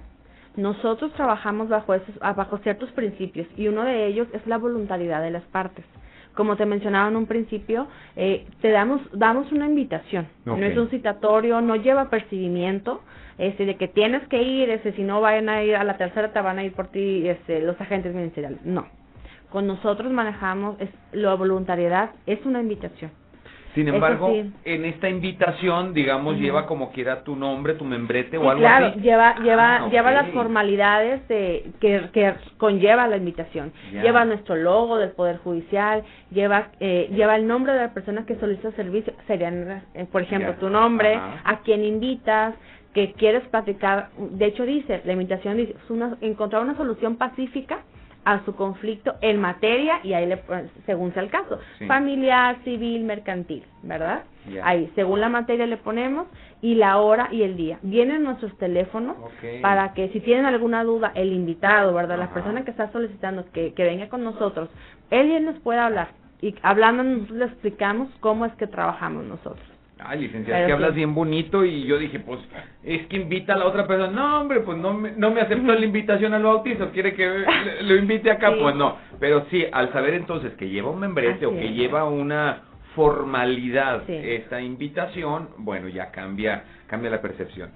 [0.58, 5.32] Nosotros trabajamos bajo, esos, bajo ciertos principios y uno de ellos es la voluntariedad de
[5.32, 5.86] las partes.
[6.34, 10.28] Como te mencionaba en un principio, eh, te damos, damos una invitación.
[10.46, 13.02] No es un citatorio, no lleva percibimiento,
[13.38, 16.34] este, de que tienes que ir, ese, si no vayan a ir a la tercera
[16.34, 18.65] te van a ir por ti este, los agentes ministeriales.
[18.65, 18.86] No
[19.56, 23.10] con nosotros manejamos es, la voluntariedad, es una invitación.
[23.75, 24.33] Sin embargo,
[24.63, 29.01] en esta invitación, digamos, lleva como quiera tu nombre, tu membrete o algo claro, así.
[29.01, 33.73] lleva lleva ah, lleva las formalidades de, que, que conlleva la invitación.
[33.91, 38.35] Lleva nuestro logo del Poder Judicial, lleva eh, lleva el nombre de la persona que
[38.35, 42.55] solicita servicio, serían, eh, por ejemplo, tu nombre, a quien invitas,
[42.93, 44.09] que quieres platicar.
[44.17, 47.79] De hecho, dice, la invitación dice, una, encontrar una solución pacífica
[48.25, 50.41] a su conflicto en materia y ahí le
[50.85, 51.59] según sea el caso.
[51.88, 54.23] Familiar civil mercantil verdad
[54.63, 56.27] ahí según la materia le ponemos
[56.61, 57.79] y la hora y el día.
[57.81, 59.15] Vienen nuestros teléfonos
[59.61, 63.73] para que si tienen alguna duda el invitado verdad la persona que está solicitando que,
[63.73, 64.69] que venga con nosotros
[65.11, 66.09] él y él nos puede hablar.
[66.41, 71.15] Y hablando nosotros le explicamos cómo es que trabajamos nosotros Ay, licenciada, que hablas bien
[71.15, 72.39] bonito y yo dije, pues,
[72.84, 74.12] es que invita a la otra persona.
[74.12, 77.45] No, hombre, pues no me, no me aceptó la invitación al bautizo, quiere que
[77.81, 78.97] lo invite acá, pues no.
[79.19, 82.63] Pero sí, al saber entonces que lleva un membrete o que lleva una
[82.95, 87.69] formalidad esta invitación, bueno, ya cambia, cambia la percepción.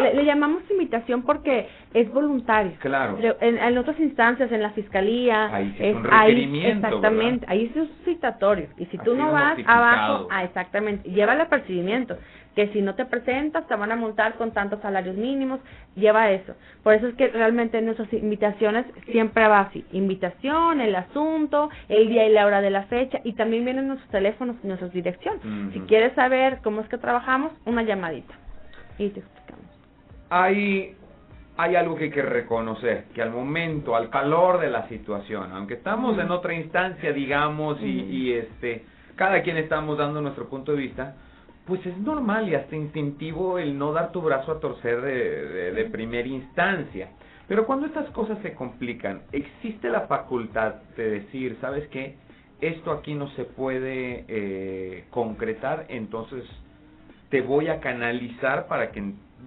[0.00, 2.72] Le, llamamos invitación porque es voluntario.
[2.80, 3.18] Claro.
[3.40, 5.54] En, otras instancias, en la fiscalía.
[5.54, 6.86] Ahí es un requerimiento.
[6.86, 7.46] exactamente.
[7.48, 8.68] Ahí es un citatorio.
[8.78, 11.08] Y si tú no vas abajo, ah, exactamente.
[11.10, 12.16] Lleva el apercibimiento.
[12.54, 15.58] Que si no te presentas, te van a multar con tantos salarios mínimos.
[15.96, 16.54] Lleva eso.
[16.84, 22.08] Por eso es que realmente en nuestras invitaciones siempre va así: invitación, el asunto, el
[22.08, 23.20] día y la hora de la fecha.
[23.24, 25.40] Y también vienen nuestros teléfonos y nuestras direcciones.
[25.72, 28.34] Si quieres saber cómo es que trabajamos, una llamadita.
[28.98, 29.22] Y te
[30.30, 30.96] hay
[31.56, 35.74] hay algo que hay que reconocer, que al momento, al calor de la situación, aunque
[35.74, 40.78] estamos en otra instancia, digamos, y, y este, cada quien estamos dando nuestro punto de
[40.78, 41.14] vista,
[41.64, 45.84] pues es normal y hasta instintivo el no dar tu brazo a torcer de, de,
[45.84, 47.10] primera instancia.
[47.46, 52.16] Pero cuando estas cosas se complican, existe la facultad de decir, ¿sabes qué?
[52.60, 56.44] Esto aquí no se puede eh, concretar, entonces
[57.34, 59.02] te voy a canalizar para que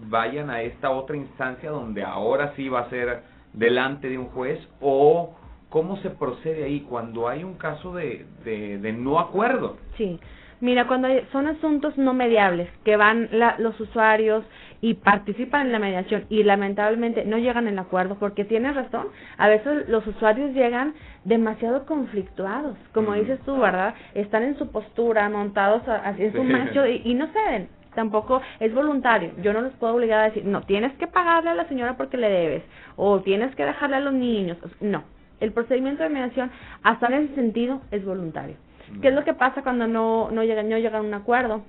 [0.10, 3.22] vayan a esta otra instancia donde ahora sí va a ser
[3.54, 5.34] delante de un juez o
[5.70, 9.78] cómo se procede ahí cuando hay un caso de, de, de no acuerdo.
[9.96, 10.20] Sí,
[10.60, 14.44] Mira, cuando son asuntos no mediables, que van los usuarios
[14.82, 19.48] y participan en la mediación y lamentablemente no llegan en acuerdo, porque tienes razón, a
[19.48, 20.96] veces los usuarios llegan
[21.26, 23.94] demasiado conflictuados, como dices tú, ¿verdad?
[24.16, 28.72] Están en su postura, montados así en su macho y, y no ceden tampoco es
[28.76, 29.32] voluntario.
[29.42, 32.16] Yo no les puedo obligar a decir, no, tienes que pagarle a la señora porque
[32.16, 32.64] le debes,
[32.96, 34.56] o tienes que dejarle a los niños.
[34.80, 35.04] No,
[35.40, 36.52] el procedimiento de mediación,
[36.84, 38.56] hasta en ese sentido, es voluntario.
[39.02, 41.64] ¿Qué es lo que pasa cuando no, no, llegan, no llegan a un acuerdo?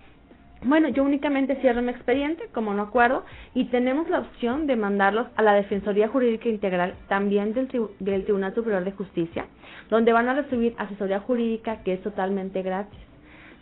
[0.62, 5.28] Bueno, yo únicamente cierro mi expediente como no acuerdo y tenemos la opción de mandarlos
[5.34, 7.68] a la Defensoría Jurídica Integral también del,
[8.00, 9.46] del Tribunal Superior de Justicia,
[9.88, 13.07] donde van a recibir asesoría jurídica que es totalmente gratis.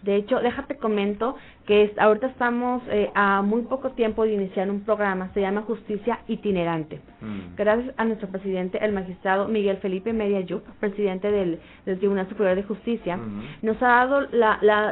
[0.06, 4.82] De hecho, déjate comento que ahorita estamos eh, a muy poco tiempo de iniciar un
[4.82, 7.00] programa, se llama Justicia Itinerante.
[7.20, 7.56] Mm.
[7.56, 13.18] Gracias a nuestro presidente, el magistrado Miguel Felipe Mediayuc, presidente del, Tribunal Superior de Justicia,
[13.62, 14.20] nos ha dado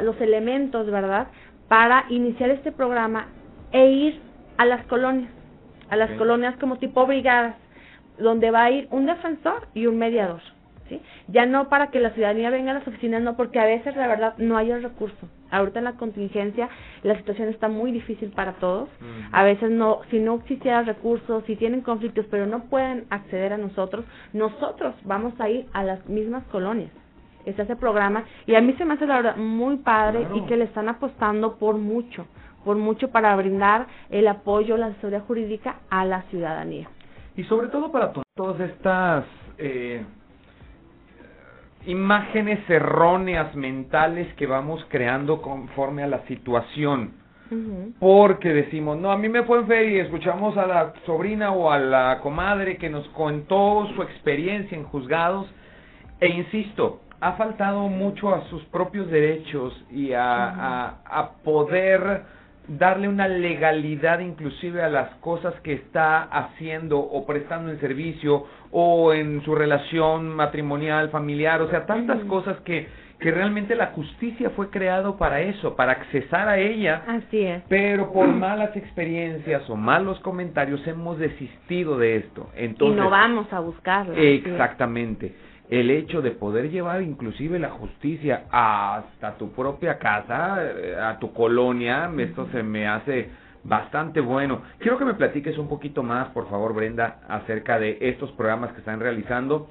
[0.01, 1.27] los elementos, ¿verdad?,
[1.69, 3.27] para iniciar este programa
[3.71, 4.19] e ir
[4.57, 5.31] a las colonias,
[5.89, 7.55] a las colonias como tipo brigadas,
[8.19, 10.41] donde va a ir un defensor y un mediador.
[10.89, 11.01] ¿Sí?
[11.27, 14.07] Ya no para que la ciudadanía venga a las oficinas, no, porque a veces la
[14.07, 15.27] verdad no hay el recurso.
[15.51, 16.69] Ahorita en la contingencia
[17.03, 18.89] la situación está muy difícil para todos.
[19.31, 23.57] A veces no, si no existiera recursos, si tienen conflictos, pero no pueden acceder a
[23.57, 26.91] nosotros, nosotros vamos a ir a las mismas colonias.
[27.45, 30.57] Está ese programa y a mí se me hace la verdad muy padre y que
[30.57, 32.25] le están apostando por mucho,
[32.63, 36.89] por mucho para brindar el apoyo, la asesoría jurídica a la ciudadanía.
[37.37, 39.25] Y sobre todo para todas estas
[39.59, 40.03] eh,
[41.87, 47.13] imágenes erróneas mentales que vamos creando conforme a la situación.
[47.99, 51.71] Porque decimos, no, a mí me fue en feria y escuchamos a la sobrina o
[51.71, 55.47] a la comadre que nos contó su experiencia en juzgados.
[56.19, 62.23] E insisto, ha faltado mucho a sus propios derechos y a, a poder
[62.67, 69.13] darle una legalidad inclusive a las cosas que está haciendo o prestando en servicio o
[69.13, 72.87] en su relación matrimonial, familiar, o sea, tantas cosas que,
[73.19, 77.03] que realmente la justicia fue creado para eso, para accesar a ella.
[77.07, 77.63] Así es.
[77.69, 82.49] Pero por malas experiencias o malos comentarios hemos desistido de esto.
[82.55, 84.13] Entonces, y no vamos a buscarlo.
[84.15, 85.33] Exactamente
[85.69, 91.33] el hecho de poder llevar inclusive la justicia hasta tu propia casa, eh, a tu
[91.33, 93.29] colonia, esto se me hace
[93.63, 94.61] bastante bueno.
[94.77, 98.79] Quiero que me platiques un poquito más, por favor, Brenda, acerca de estos programas que
[98.79, 99.69] están realizando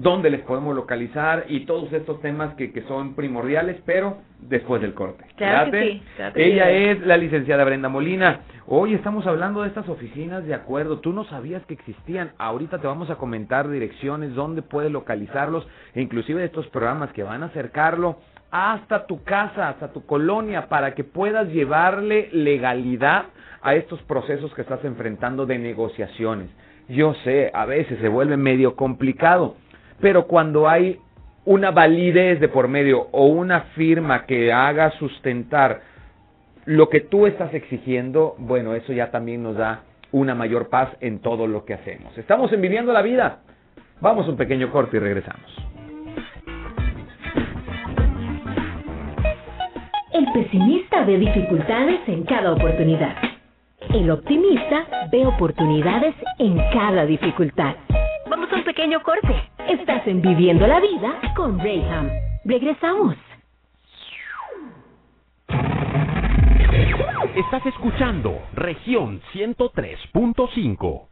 [0.00, 4.94] dónde les podemos localizar y todos estos temas que, que son primordiales, pero después del
[4.94, 5.24] corte.
[5.36, 6.00] Claro que
[6.36, 8.40] Ella es la licenciada Brenda Molina.
[8.66, 11.00] Hoy estamos hablando de estas oficinas de acuerdo.
[11.00, 12.32] Tú no sabías que existían.
[12.38, 17.22] Ahorita te vamos a comentar direcciones, dónde puedes localizarlos, e inclusive de estos programas que
[17.22, 23.26] van a acercarlo hasta tu casa, hasta tu colonia, para que puedas llevarle legalidad
[23.60, 26.48] a estos procesos que estás enfrentando de negociaciones.
[26.88, 29.56] Yo sé, a veces se vuelve medio complicado
[30.00, 30.98] pero cuando hay
[31.44, 35.82] una validez de por medio o una firma que haga sustentar
[36.66, 39.82] lo que tú estás exigiendo, bueno, eso ya también nos da
[40.12, 42.16] una mayor paz en todo lo que hacemos.
[42.18, 43.38] Estamos en Viviendo la Vida.
[44.00, 45.50] Vamos a un pequeño corte y regresamos.
[50.12, 53.16] El pesimista ve dificultades en cada oportunidad.
[53.94, 57.74] El optimista ve oportunidades en cada dificultad.
[58.28, 59.49] Vamos a un pequeño corte.
[59.70, 62.10] Estás en Viviendo la Vida con Rayham.
[62.44, 63.14] Regresamos.
[67.36, 71.06] Estás escuchando región 103.5.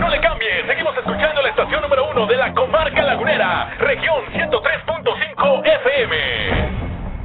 [0.00, 5.62] No le cambie, seguimos escuchando la estación número uno de la comarca lagunera, región 103.5
[5.66, 6.16] FM.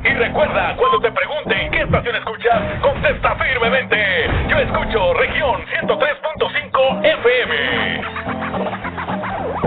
[0.04, 4.28] Y recuerda, cuando te pregunten qué estación escuchas, contesta firmemente.
[4.50, 8.73] Yo escucho región 103.5 FM.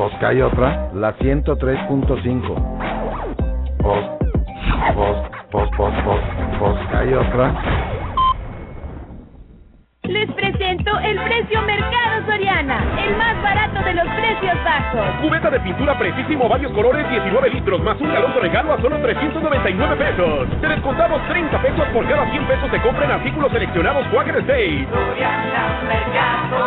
[0.00, 2.54] Pues que hay otra, la 103.5
[3.82, 3.98] Pos,
[4.94, 5.16] pos,
[5.52, 6.20] pos, pos, pos,
[6.58, 7.52] pos, hay otra.
[10.04, 15.20] Les presento el precio Mercado Soriana, el más barato de los precios bajos.
[15.20, 18.96] Cubeta de pintura precisísimo, varios colores, 19 litros, más un galón de regalo a solo
[19.02, 20.48] 399 pesos.
[20.62, 24.88] Te descontamos 30 pesos por cada 100 pesos de compra en artículos seleccionados Quaker State.
[24.90, 26.59] Soriana Mercado.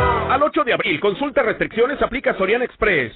[0.63, 3.11] Al 8 de abril, consulta restricciones, aplica Soriana Express.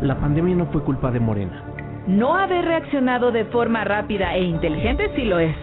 [0.00, 1.64] La pandemia no fue culpa de Morena
[2.08, 5.54] no haber reaccionado de forma rápida e inteligente sí lo es.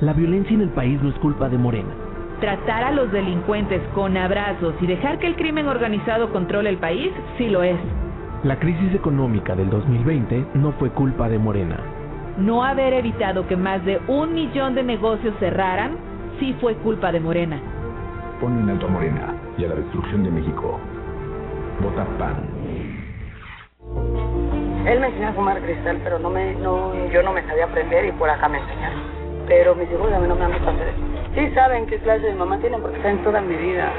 [0.00, 1.94] La violencia en el país no es culpa de Morena.
[2.40, 7.12] Tratar a los delincuentes con abrazos y dejar que el crimen organizado controle el país
[7.38, 7.76] sí lo es.
[8.42, 11.78] La crisis económica del 2020 no fue culpa de Morena.
[12.36, 15.96] No haber evitado que más de un millón de negocios cerraran
[16.40, 17.60] sí fue culpa de Morena.
[18.40, 20.78] Pon en alto a Morena y a la destrucción de México.
[21.80, 22.36] Vota PAN.
[24.86, 28.04] Él me enseñó a fumar cristal, pero no me, no, yo no me sabía aprender
[28.04, 29.00] y por acá me enseñaron.
[29.46, 30.98] Pero mis hijos a mí no me han visto hacer eso.
[31.34, 33.90] Sí saben qué clase de mamá tienen porque en toda mi vida.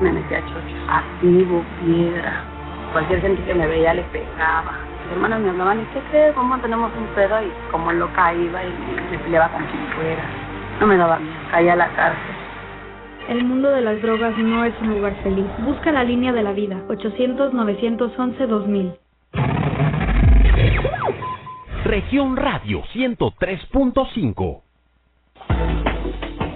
[0.00, 2.44] Me metía chocho, activo, piedra.
[2.92, 4.72] Cualquier gente que me veía le pegaba.
[5.04, 6.34] Mis hermanos me hablaban, ¿y qué crees?
[6.34, 7.42] ¿Cómo tenemos un pedo?
[7.42, 8.72] Y como loca iba y
[9.10, 10.22] me peleaba con quien fuera.
[10.80, 12.31] No me daba miedo, caía a la cárcel.
[13.28, 15.46] El mundo de las drogas no es un lugar feliz.
[15.64, 16.82] Busca la línea de la vida.
[16.88, 18.96] 800-911-2000.
[21.84, 24.60] Región Radio 103.5.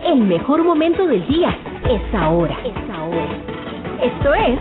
[0.04, 1.56] El mejor momento del día
[1.88, 2.56] es ahora.
[2.64, 3.26] Es ahora.
[4.02, 4.58] Esto es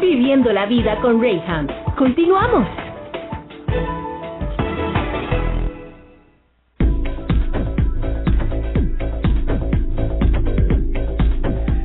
[0.00, 1.66] Viviendo la vida con Rayham.
[1.96, 2.66] Continuamos.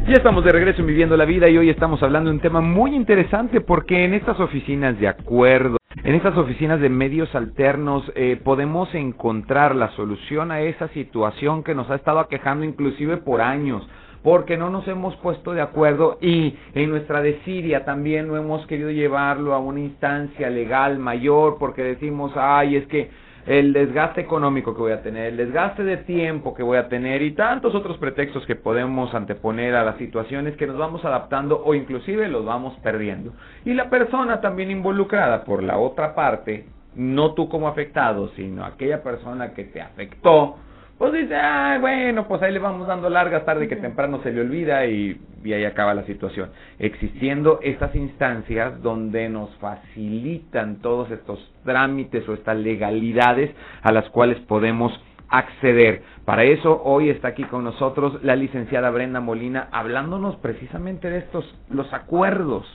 [0.08, 2.62] Ya estamos de regreso en Viviendo la Vida y hoy estamos hablando de un tema
[2.62, 8.40] muy interesante porque en estas oficinas de acuerdo en estas oficinas de medios alternos eh,
[8.42, 13.86] podemos encontrar la solución a esa situación que nos ha estado aquejando inclusive por años
[14.24, 18.92] porque no nos hemos puesto de acuerdo y en nuestra desidia también no hemos querido
[18.92, 23.10] llevarlo a una instancia legal mayor porque decimos, ay, es que
[23.48, 27.22] el desgaste económico que voy a tener, el desgaste de tiempo que voy a tener
[27.22, 31.74] y tantos otros pretextos que podemos anteponer a las situaciones que nos vamos adaptando o
[31.74, 33.32] inclusive los vamos perdiendo.
[33.64, 39.02] Y la persona también involucrada por la otra parte, no tú como afectado, sino aquella
[39.02, 40.58] persona que te afectó,
[40.98, 41.38] pues dice,
[41.80, 45.18] bueno, pues ahí le vamos dando largas, tarde que temprano se le olvida y,
[45.48, 46.50] y, ahí acaba la situación.
[46.80, 54.40] Existiendo estas instancias donde nos facilitan todos estos trámites o estas legalidades a las cuales
[54.42, 54.92] podemos
[55.30, 56.04] acceder.
[56.26, 61.46] Para eso hoy está aquí con nosotros la licenciada Brenda Molina hablándonos precisamente de estos,
[61.70, 62.66] los acuerdos.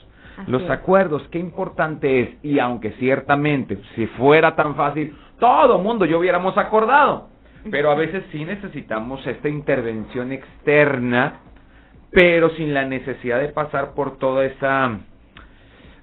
[0.46, 6.18] los acuerdos, qué importante es, y aunque ciertamente si fuera tan fácil, todo mundo yo
[6.18, 7.28] hubiéramos acordado,
[7.70, 11.40] pero a veces sí necesitamos esta intervención externa,
[12.12, 14.98] pero sin la necesidad de pasar por toda esa...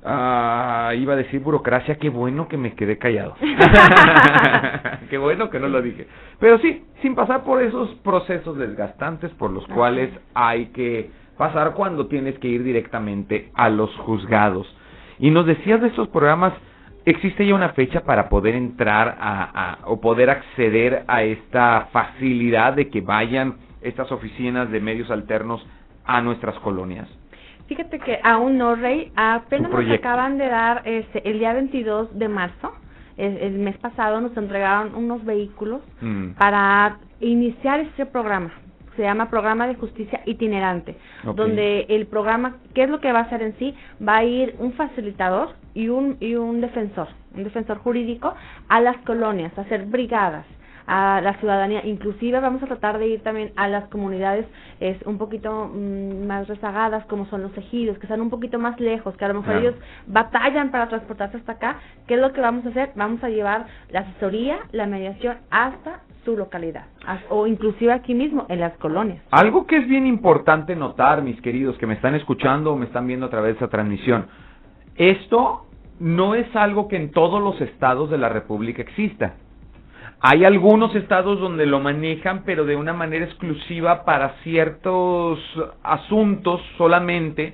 [0.03, 3.35] Ah, iba a decir burocracia, qué bueno que me quedé callado.
[5.09, 6.07] qué bueno que no lo dije.
[6.39, 12.07] Pero sí, sin pasar por esos procesos desgastantes por los cuales hay que pasar cuando
[12.07, 14.73] tienes que ir directamente a los juzgados.
[15.19, 16.53] Y nos decías de esos programas
[17.05, 22.89] ¿Existe ya una fecha para poder entrar a, o poder acceder a esta facilidad de
[22.89, 25.65] que vayan estas oficinas de medios alternos
[26.05, 27.07] a nuestras colonias?
[27.67, 29.11] Fíjate que aún no, Rey.
[29.15, 32.73] Apenas nos acaban de dar este, el día 22 de marzo,
[33.17, 36.31] el, mes pasado, nos entregaron unos vehículos mm.
[36.31, 38.51] para iniciar este programa
[38.99, 43.21] se llama Programa de Justicia Itinerante, donde el programa, ¿qué es lo que va a
[43.21, 43.73] hacer en sí?
[44.05, 48.33] Va a ir un facilitador y un, y un defensor, un defensor jurídico
[48.67, 50.45] a las colonias, a hacer brigadas
[50.89, 54.47] a la ciudadanía, inclusive vamos a tratar de ir también a las comunidades
[54.79, 58.79] es un poquito mm, más rezagadas como son los ejidos, que están un poquito más
[58.79, 59.75] lejos, que a lo mejor ellos
[60.07, 62.91] batallan para transportarse hasta acá, ¿qué es lo que vamos a hacer?
[62.95, 66.85] Vamos a llevar la asesoría, la mediación hasta su localidad
[67.29, 69.23] o inclusive aquí mismo en las colonias.
[69.29, 73.05] Algo que es bien importante notar, mis queridos que me están escuchando o me están
[73.05, 74.25] viendo a través de esta transmisión,
[74.95, 75.65] esto
[75.99, 79.35] no es algo que en todos los estados de la República exista.
[80.21, 85.39] Hay algunos estados donde lo manejan, pero de una manera exclusiva para ciertos
[85.81, 87.53] asuntos solamente,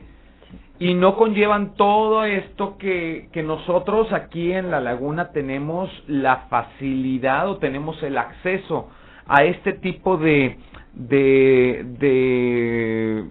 [0.80, 7.50] y no conllevan todo esto que, que nosotros aquí en la laguna tenemos la facilidad
[7.50, 8.90] o tenemos el acceso
[9.28, 10.58] a este tipo de,
[10.94, 13.26] de, de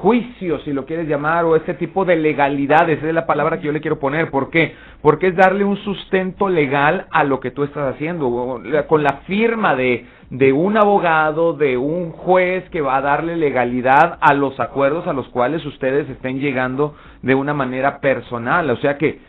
[0.00, 3.72] juicios, si lo quieres llamar, o ese tipo de legalidades, es la palabra que yo
[3.72, 4.30] le quiero poner.
[4.30, 4.74] ¿Por qué?
[5.02, 9.76] Porque es darle un sustento legal a lo que tú estás haciendo, con la firma
[9.76, 15.06] de, de un abogado, de un juez que va a darle legalidad a los acuerdos
[15.06, 18.70] a los cuales ustedes estén llegando de una manera personal.
[18.70, 19.20] O sea que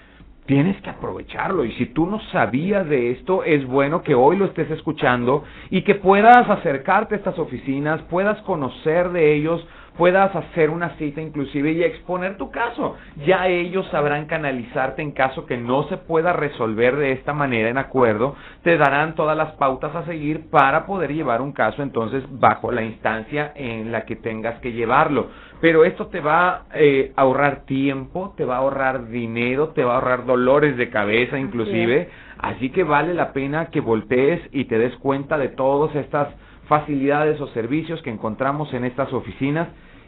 [0.45, 1.65] tienes que aprovecharlo.
[1.65, 5.84] Y si tú no sabías de esto, es bueno que hoy lo estés escuchando y
[5.84, 9.65] que puedas acercarte a estas oficinas, puedas conocer de ellos,
[9.98, 12.96] puedas hacer una cita inclusive y exponer tu caso.
[13.26, 17.78] Ya ellos sabrán canalizarte en caso que no se pueda resolver de esta manera en
[17.78, 22.72] acuerdo, te darán todas las pautas a seguir para poder llevar un caso entonces bajo
[22.72, 25.30] la instancia en la que tengas que llevarlo.
[25.60, 29.94] Pero esto te va a eh, ahorrar tiempo, te va a ahorrar dinero, te va
[29.94, 32.10] a ahorrar dolores de cabeza inclusive.
[32.39, 36.30] Así que vale la pena que voltees y te des cuenta de todas estas
[36.72, 39.67] facilidades o servicios que encontramos en estas oficinas.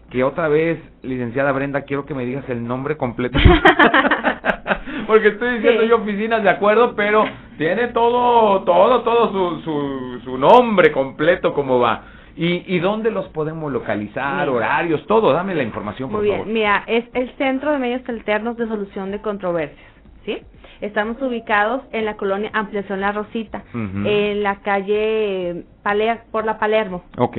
[0.10, 3.38] Que otra vez, licenciada Brenda, quiero que me digas el nombre completo.
[5.08, 7.26] Porque estoy diciendo yo oficinas de acuerdo, pero
[7.58, 12.04] tiene todo, todo, todo su, su, su nombre completo como va.
[12.38, 14.48] ¿Y, ¿Y dónde los podemos localizar?
[14.48, 15.34] Horarios, todo.
[15.34, 16.46] Dame la información, por Muy favor.
[16.46, 19.92] bien, mira, es el Centro de Medios Alternos de Solución de Controversias,
[20.26, 20.38] ¿sí?
[20.84, 27.06] Estamos ubicados en la colonia Ampliación La Rosita, en la calle Paler, por la Palermo.
[27.18, 27.38] Ok.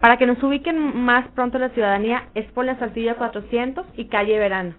[0.00, 4.38] Para que nos ubiquen más pronto la ciudadanía, es por la Salsilla 400 y calle
[4.38, 4.72] Verano.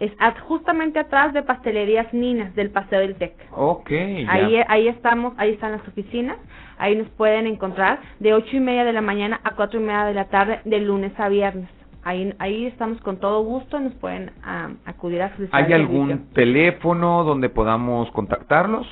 [0.00, 0.12] Es
[0.48, 3.34] justamente atrás de Pastelerías Ninas del Paseo del Tec.
[3.52, 3.90] Ok.
[3.90, 4.32] ya.
[4.32, 6.38] Ahí, ahí estamos, ahí están las oficinas,
[6.78, 10.06] ahí nos pueden encontrar de ocho y media de la mañana a cuatro y media
[10.06, 11.68] de la tarde, de lunes a viernes.
[12.06, 16.02] Ahí, ahí estamos con todo gusto, nos pueden ah, acudir a solicitar ¿Hay servicio.
[16.02, 18.86] algún teléfono donde podamos contactarlos?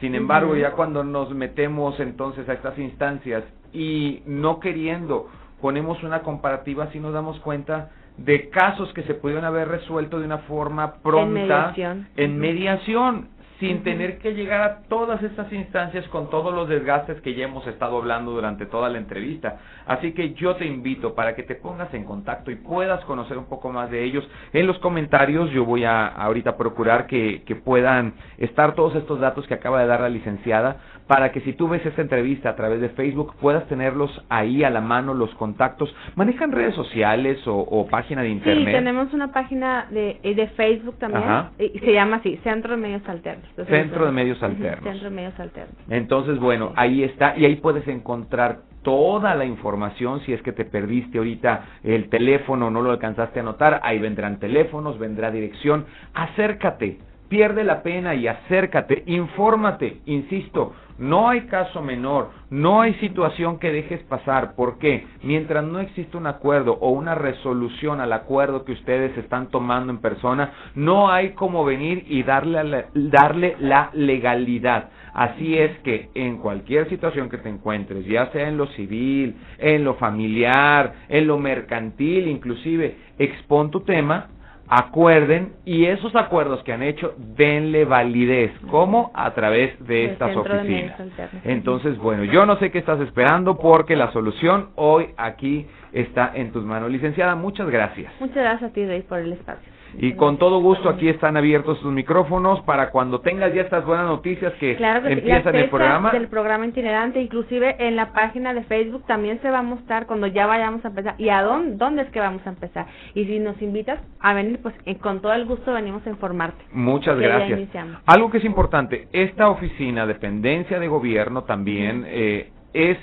[0.00, 5.28] Sin embargo, ya cuando nos metemos entonces a estas instancias y no queriendo
[5.60, 10.26] ponemos una comparativa, así nos damos cuenta de casos que se pudieron haber resuelto de
[10.26, 12.08] una forma pronta mediación.
[12.16, 13.28] en mediación,
[13.60, 17.66] sin tener que llegar a todas estas instancias con todos los desgastes que ya hemos
[17.66, 19.58] estado hablando durante toda la entrevista.
[19.86, 23.46] Así que yo te invito para que te pongas en contacto y puedas conocer un
[23.46, 24.28] poco más de ellos.
[24.52, 29.46] En los comentarios yo voy a ahorita procurar que, que puedan estar todos estos datos
[29.46, 32.80] que acaba de dar la licenciada para que si tú ves esta entrevista a través
[32.80, 35.94] de Facebook puedas tenerlos ahí a la mano, los contactos.
[36.16, 38.66] ¿Manejan redes sociales o, o página de internet?
[38.66, 41.50] Sí, tenemos una página de, eh, de Facebook también Ajá.
[41.58, 43.43] y se llama así, Centro de Medios Alternos.
[43.66, 44.84] Centro de Medios Alternos.
[44.84, 45.74] Centro de Medios Alternos.
[45.88, 50.64] Entonces, bueno, ahí está, y ahí puedes encontrar toda la información, si es que te
[50.64, 56.98] perdiste ahorita el teléfono, no lo alcanzaste a anotar, ahí vendrán teléfonos, vendrá dirección, acércate,
[57.34, 63.72] pierde la pena y acércate, infórmate, insisto, no hay caso menor, no hay situación que
[63.72, 65.04] dejes pasar, ¿por qué?
[65.24, 69.98] Mientras no existe un acuerdo o una resolución al acuerdo que ustedes están tomando en
[69.98, 74.90] persona, no hay como venir y darle, la- darle la legalidad.
[75.12, 79.82] Así es que en cualquier situación que te encuentres, ya sea en lo civil, en
[79.82, 84.28] lo familiar, en lo mercantil, inclusive, expón tu tema,
[84.68, 88.52] acuerden y esos acuerdos que han hecho denle validez.
[88.70, 89.10] ¿Cómo?
[89.14, 90.98] A través de estas oficinas.
[91.44, 96.52] Entonces, bueno, yo no sé qué estás esperando porque la solución hoy aquí está en
[96.52, 96.90] tus manos.
[96.90, 98.12] Licenciada, muchas gracias.
[98.20, 99.73] Muchas gracias a ti, Rey, por el espacio.
[99.98, 104.06] Y con todo gusto aquí están abiertos sus micrófonos para cuando tengas ya estas buenas
[104.06, 106.10] noticias que, claro que empiezan el programa.
[106.10, 110.26] del programa itinerante, inclusive en la página de Facebook también se va a mostrar cuando
[110.26, 112.86] ya vayamos a empezar y a dónde, dónde es que vamos a empezar.
[113.14, 116.64] Y si nos invitas a venir, pues eh, con todo el gusto venimos a informarte.
[116.72, 117.60] Muchas gracias.
[118.06, 122.98] Algo que es importante, esta oficina, dependencia de gobierno también eh, es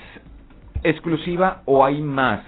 [0.83, 2.41] exclusiva o hay más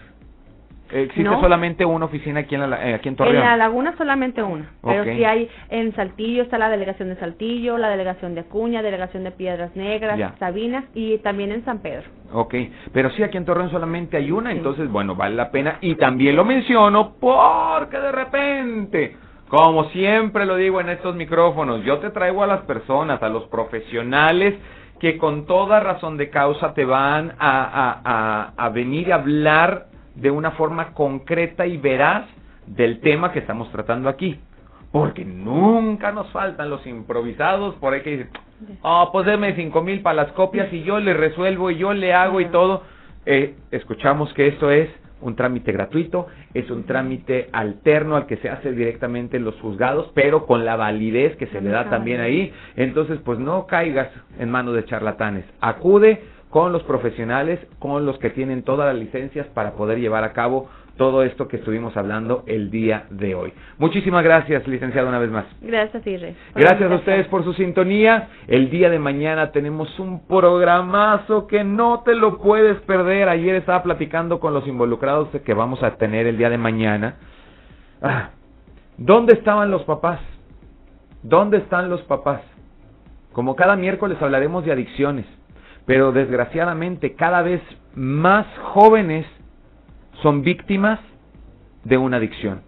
[0.93, 3.37] ¿Existe solamente una oficina aquí en, la, eh, aquí en Torreón?
[3.37, 7.77] En la Laguna solamente una, pero sí hay en Saltillo, está la delegación de Saltillo,
[7.77, 12.03] la delegación de Acuña, delegación de Piedras Negras, Sabinas y también en San Pedro.
[12.31, 12.55] Ok,
[12.91, 15.77] pero sí aquí en Torreón solamente hay una, entonces bueno, vale la pena.
[15.81, 19.17] Y también lo menciono porque de repente...
[19.49, 23.43] Como siempre lo digo en estos micrófonos, yo te traigo a las personas, a los
[23.49, 24.55] profesionales
[24.99, 30.31] que con toda razón de causa te van a, a, a venir a hablar de
[30.31, 32.25] una forma concreta y veraz
[32.67, 34.39] del tema que estamos tratando aquí.
[34.91, 38.29] Porque nunca nos faltan los improvisados por ahí que dicen,
[38.83, 42.13] oh, pues déme cinco mil para las copias y yo le resuelvo y yo le
[42.13, 42.83] hago y todo.
[43.25, 44.89] Eh, escuchamos que esto es
[45.23, 50.11] un trámite gratuito, es un trámite alterno al que se hace directamente en los juzgados,
[50.13, 52.53] pero con la validez que se le da también ahí.
[52.75, 55.45] Entonces, pues no caigas en manos de charlatanes.
[55.61, 56.21] Acude
[56.53, 60.69] con los profesionales, con los que tienen todas las licencias para poder llevar a cabo
[60.97, 63.51] todo esto que estuvimos hablando el día de hoy.
[63.79, 65.45] Muchísimas gracias, licenciado, una vez más.
[65.61, 66.35] Gracias, Irre.
[66.53, 68.29] Gracias a ustedes por su sintonía.
[68.45, 73.29] El día de mañana tenemos un programazo que no te lo puedes perder.
[73.29, 77.15] Ayer estaba platicando con los involucrados que vamos a tener el día de mañana.
[77.99, 78.29] Ah,
[78.99, 80.19] ¿Dónde estaban los papás?
[81.23, 82.41] ¿Dónde están los papás?
[83.31, 85.25] Como cada miércoles hablaremos de adicciones
[85.85, 87.61] pero desgraciadamente cada vez
[87.95, 89.25] más jóvenes
[90.21, 90.99] son víctimas
[91.83, 92.61] de una adicción.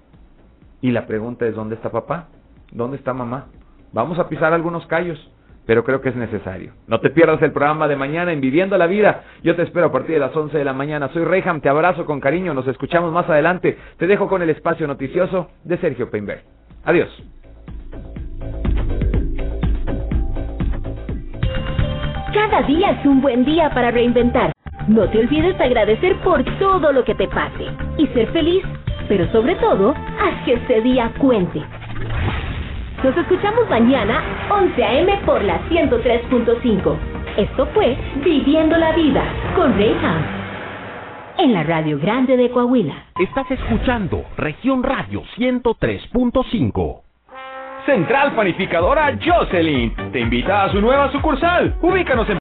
[0.82, 2.28] Y la pregunta es, ¿dónde está papá?
[2.72, 3.48] ¿Dónde está mamá?
[3.94, 5.18] Vamos a pisar algunos callos,
[5.66, 6.74] pero creo que es necesario.
[6.88, 9.24] No te pierdas el programa de mañana en Viviendo la Vida.
[9.42, 11.10] Yo te espero a partir de las 11 de la mañana.
[11.14, 13.78] Soy Reyham, te abrazo con cariño, nos escuchamos más adelante.
[13.98, 16.44] Te dejo con el espacio noticioso de Sergio Peinberg.
[16.84, 17.10] Adiós.
[22.36, 24.52] Cada día es un buen día para reinventar.
[24.90, 27.66] No te olvides de agradecer por todo lo que te pase
[27.98, 28.62] y ser feliz,
[29.08, 31.64] pero sobre todo, haz que este día cuente.
[33.02, 35.18] Nos escuchamos mañana 11 a.m.
[35.26, 36.98] por la 103.5.
[37.38, 39.24] Esto fue Viviendo la Vida
[39.56, 40.22] con Reyham.
[41.38, 42.96] En la Radio Grande de Coahuila.
[43.18, 47.05] Estás escuchando Región Radio 103.5.
[47.86, 51.76] Central Panificadora Jocelyn te invita a su nueva sucursal.
[51.82, 52.34] Ubícanos en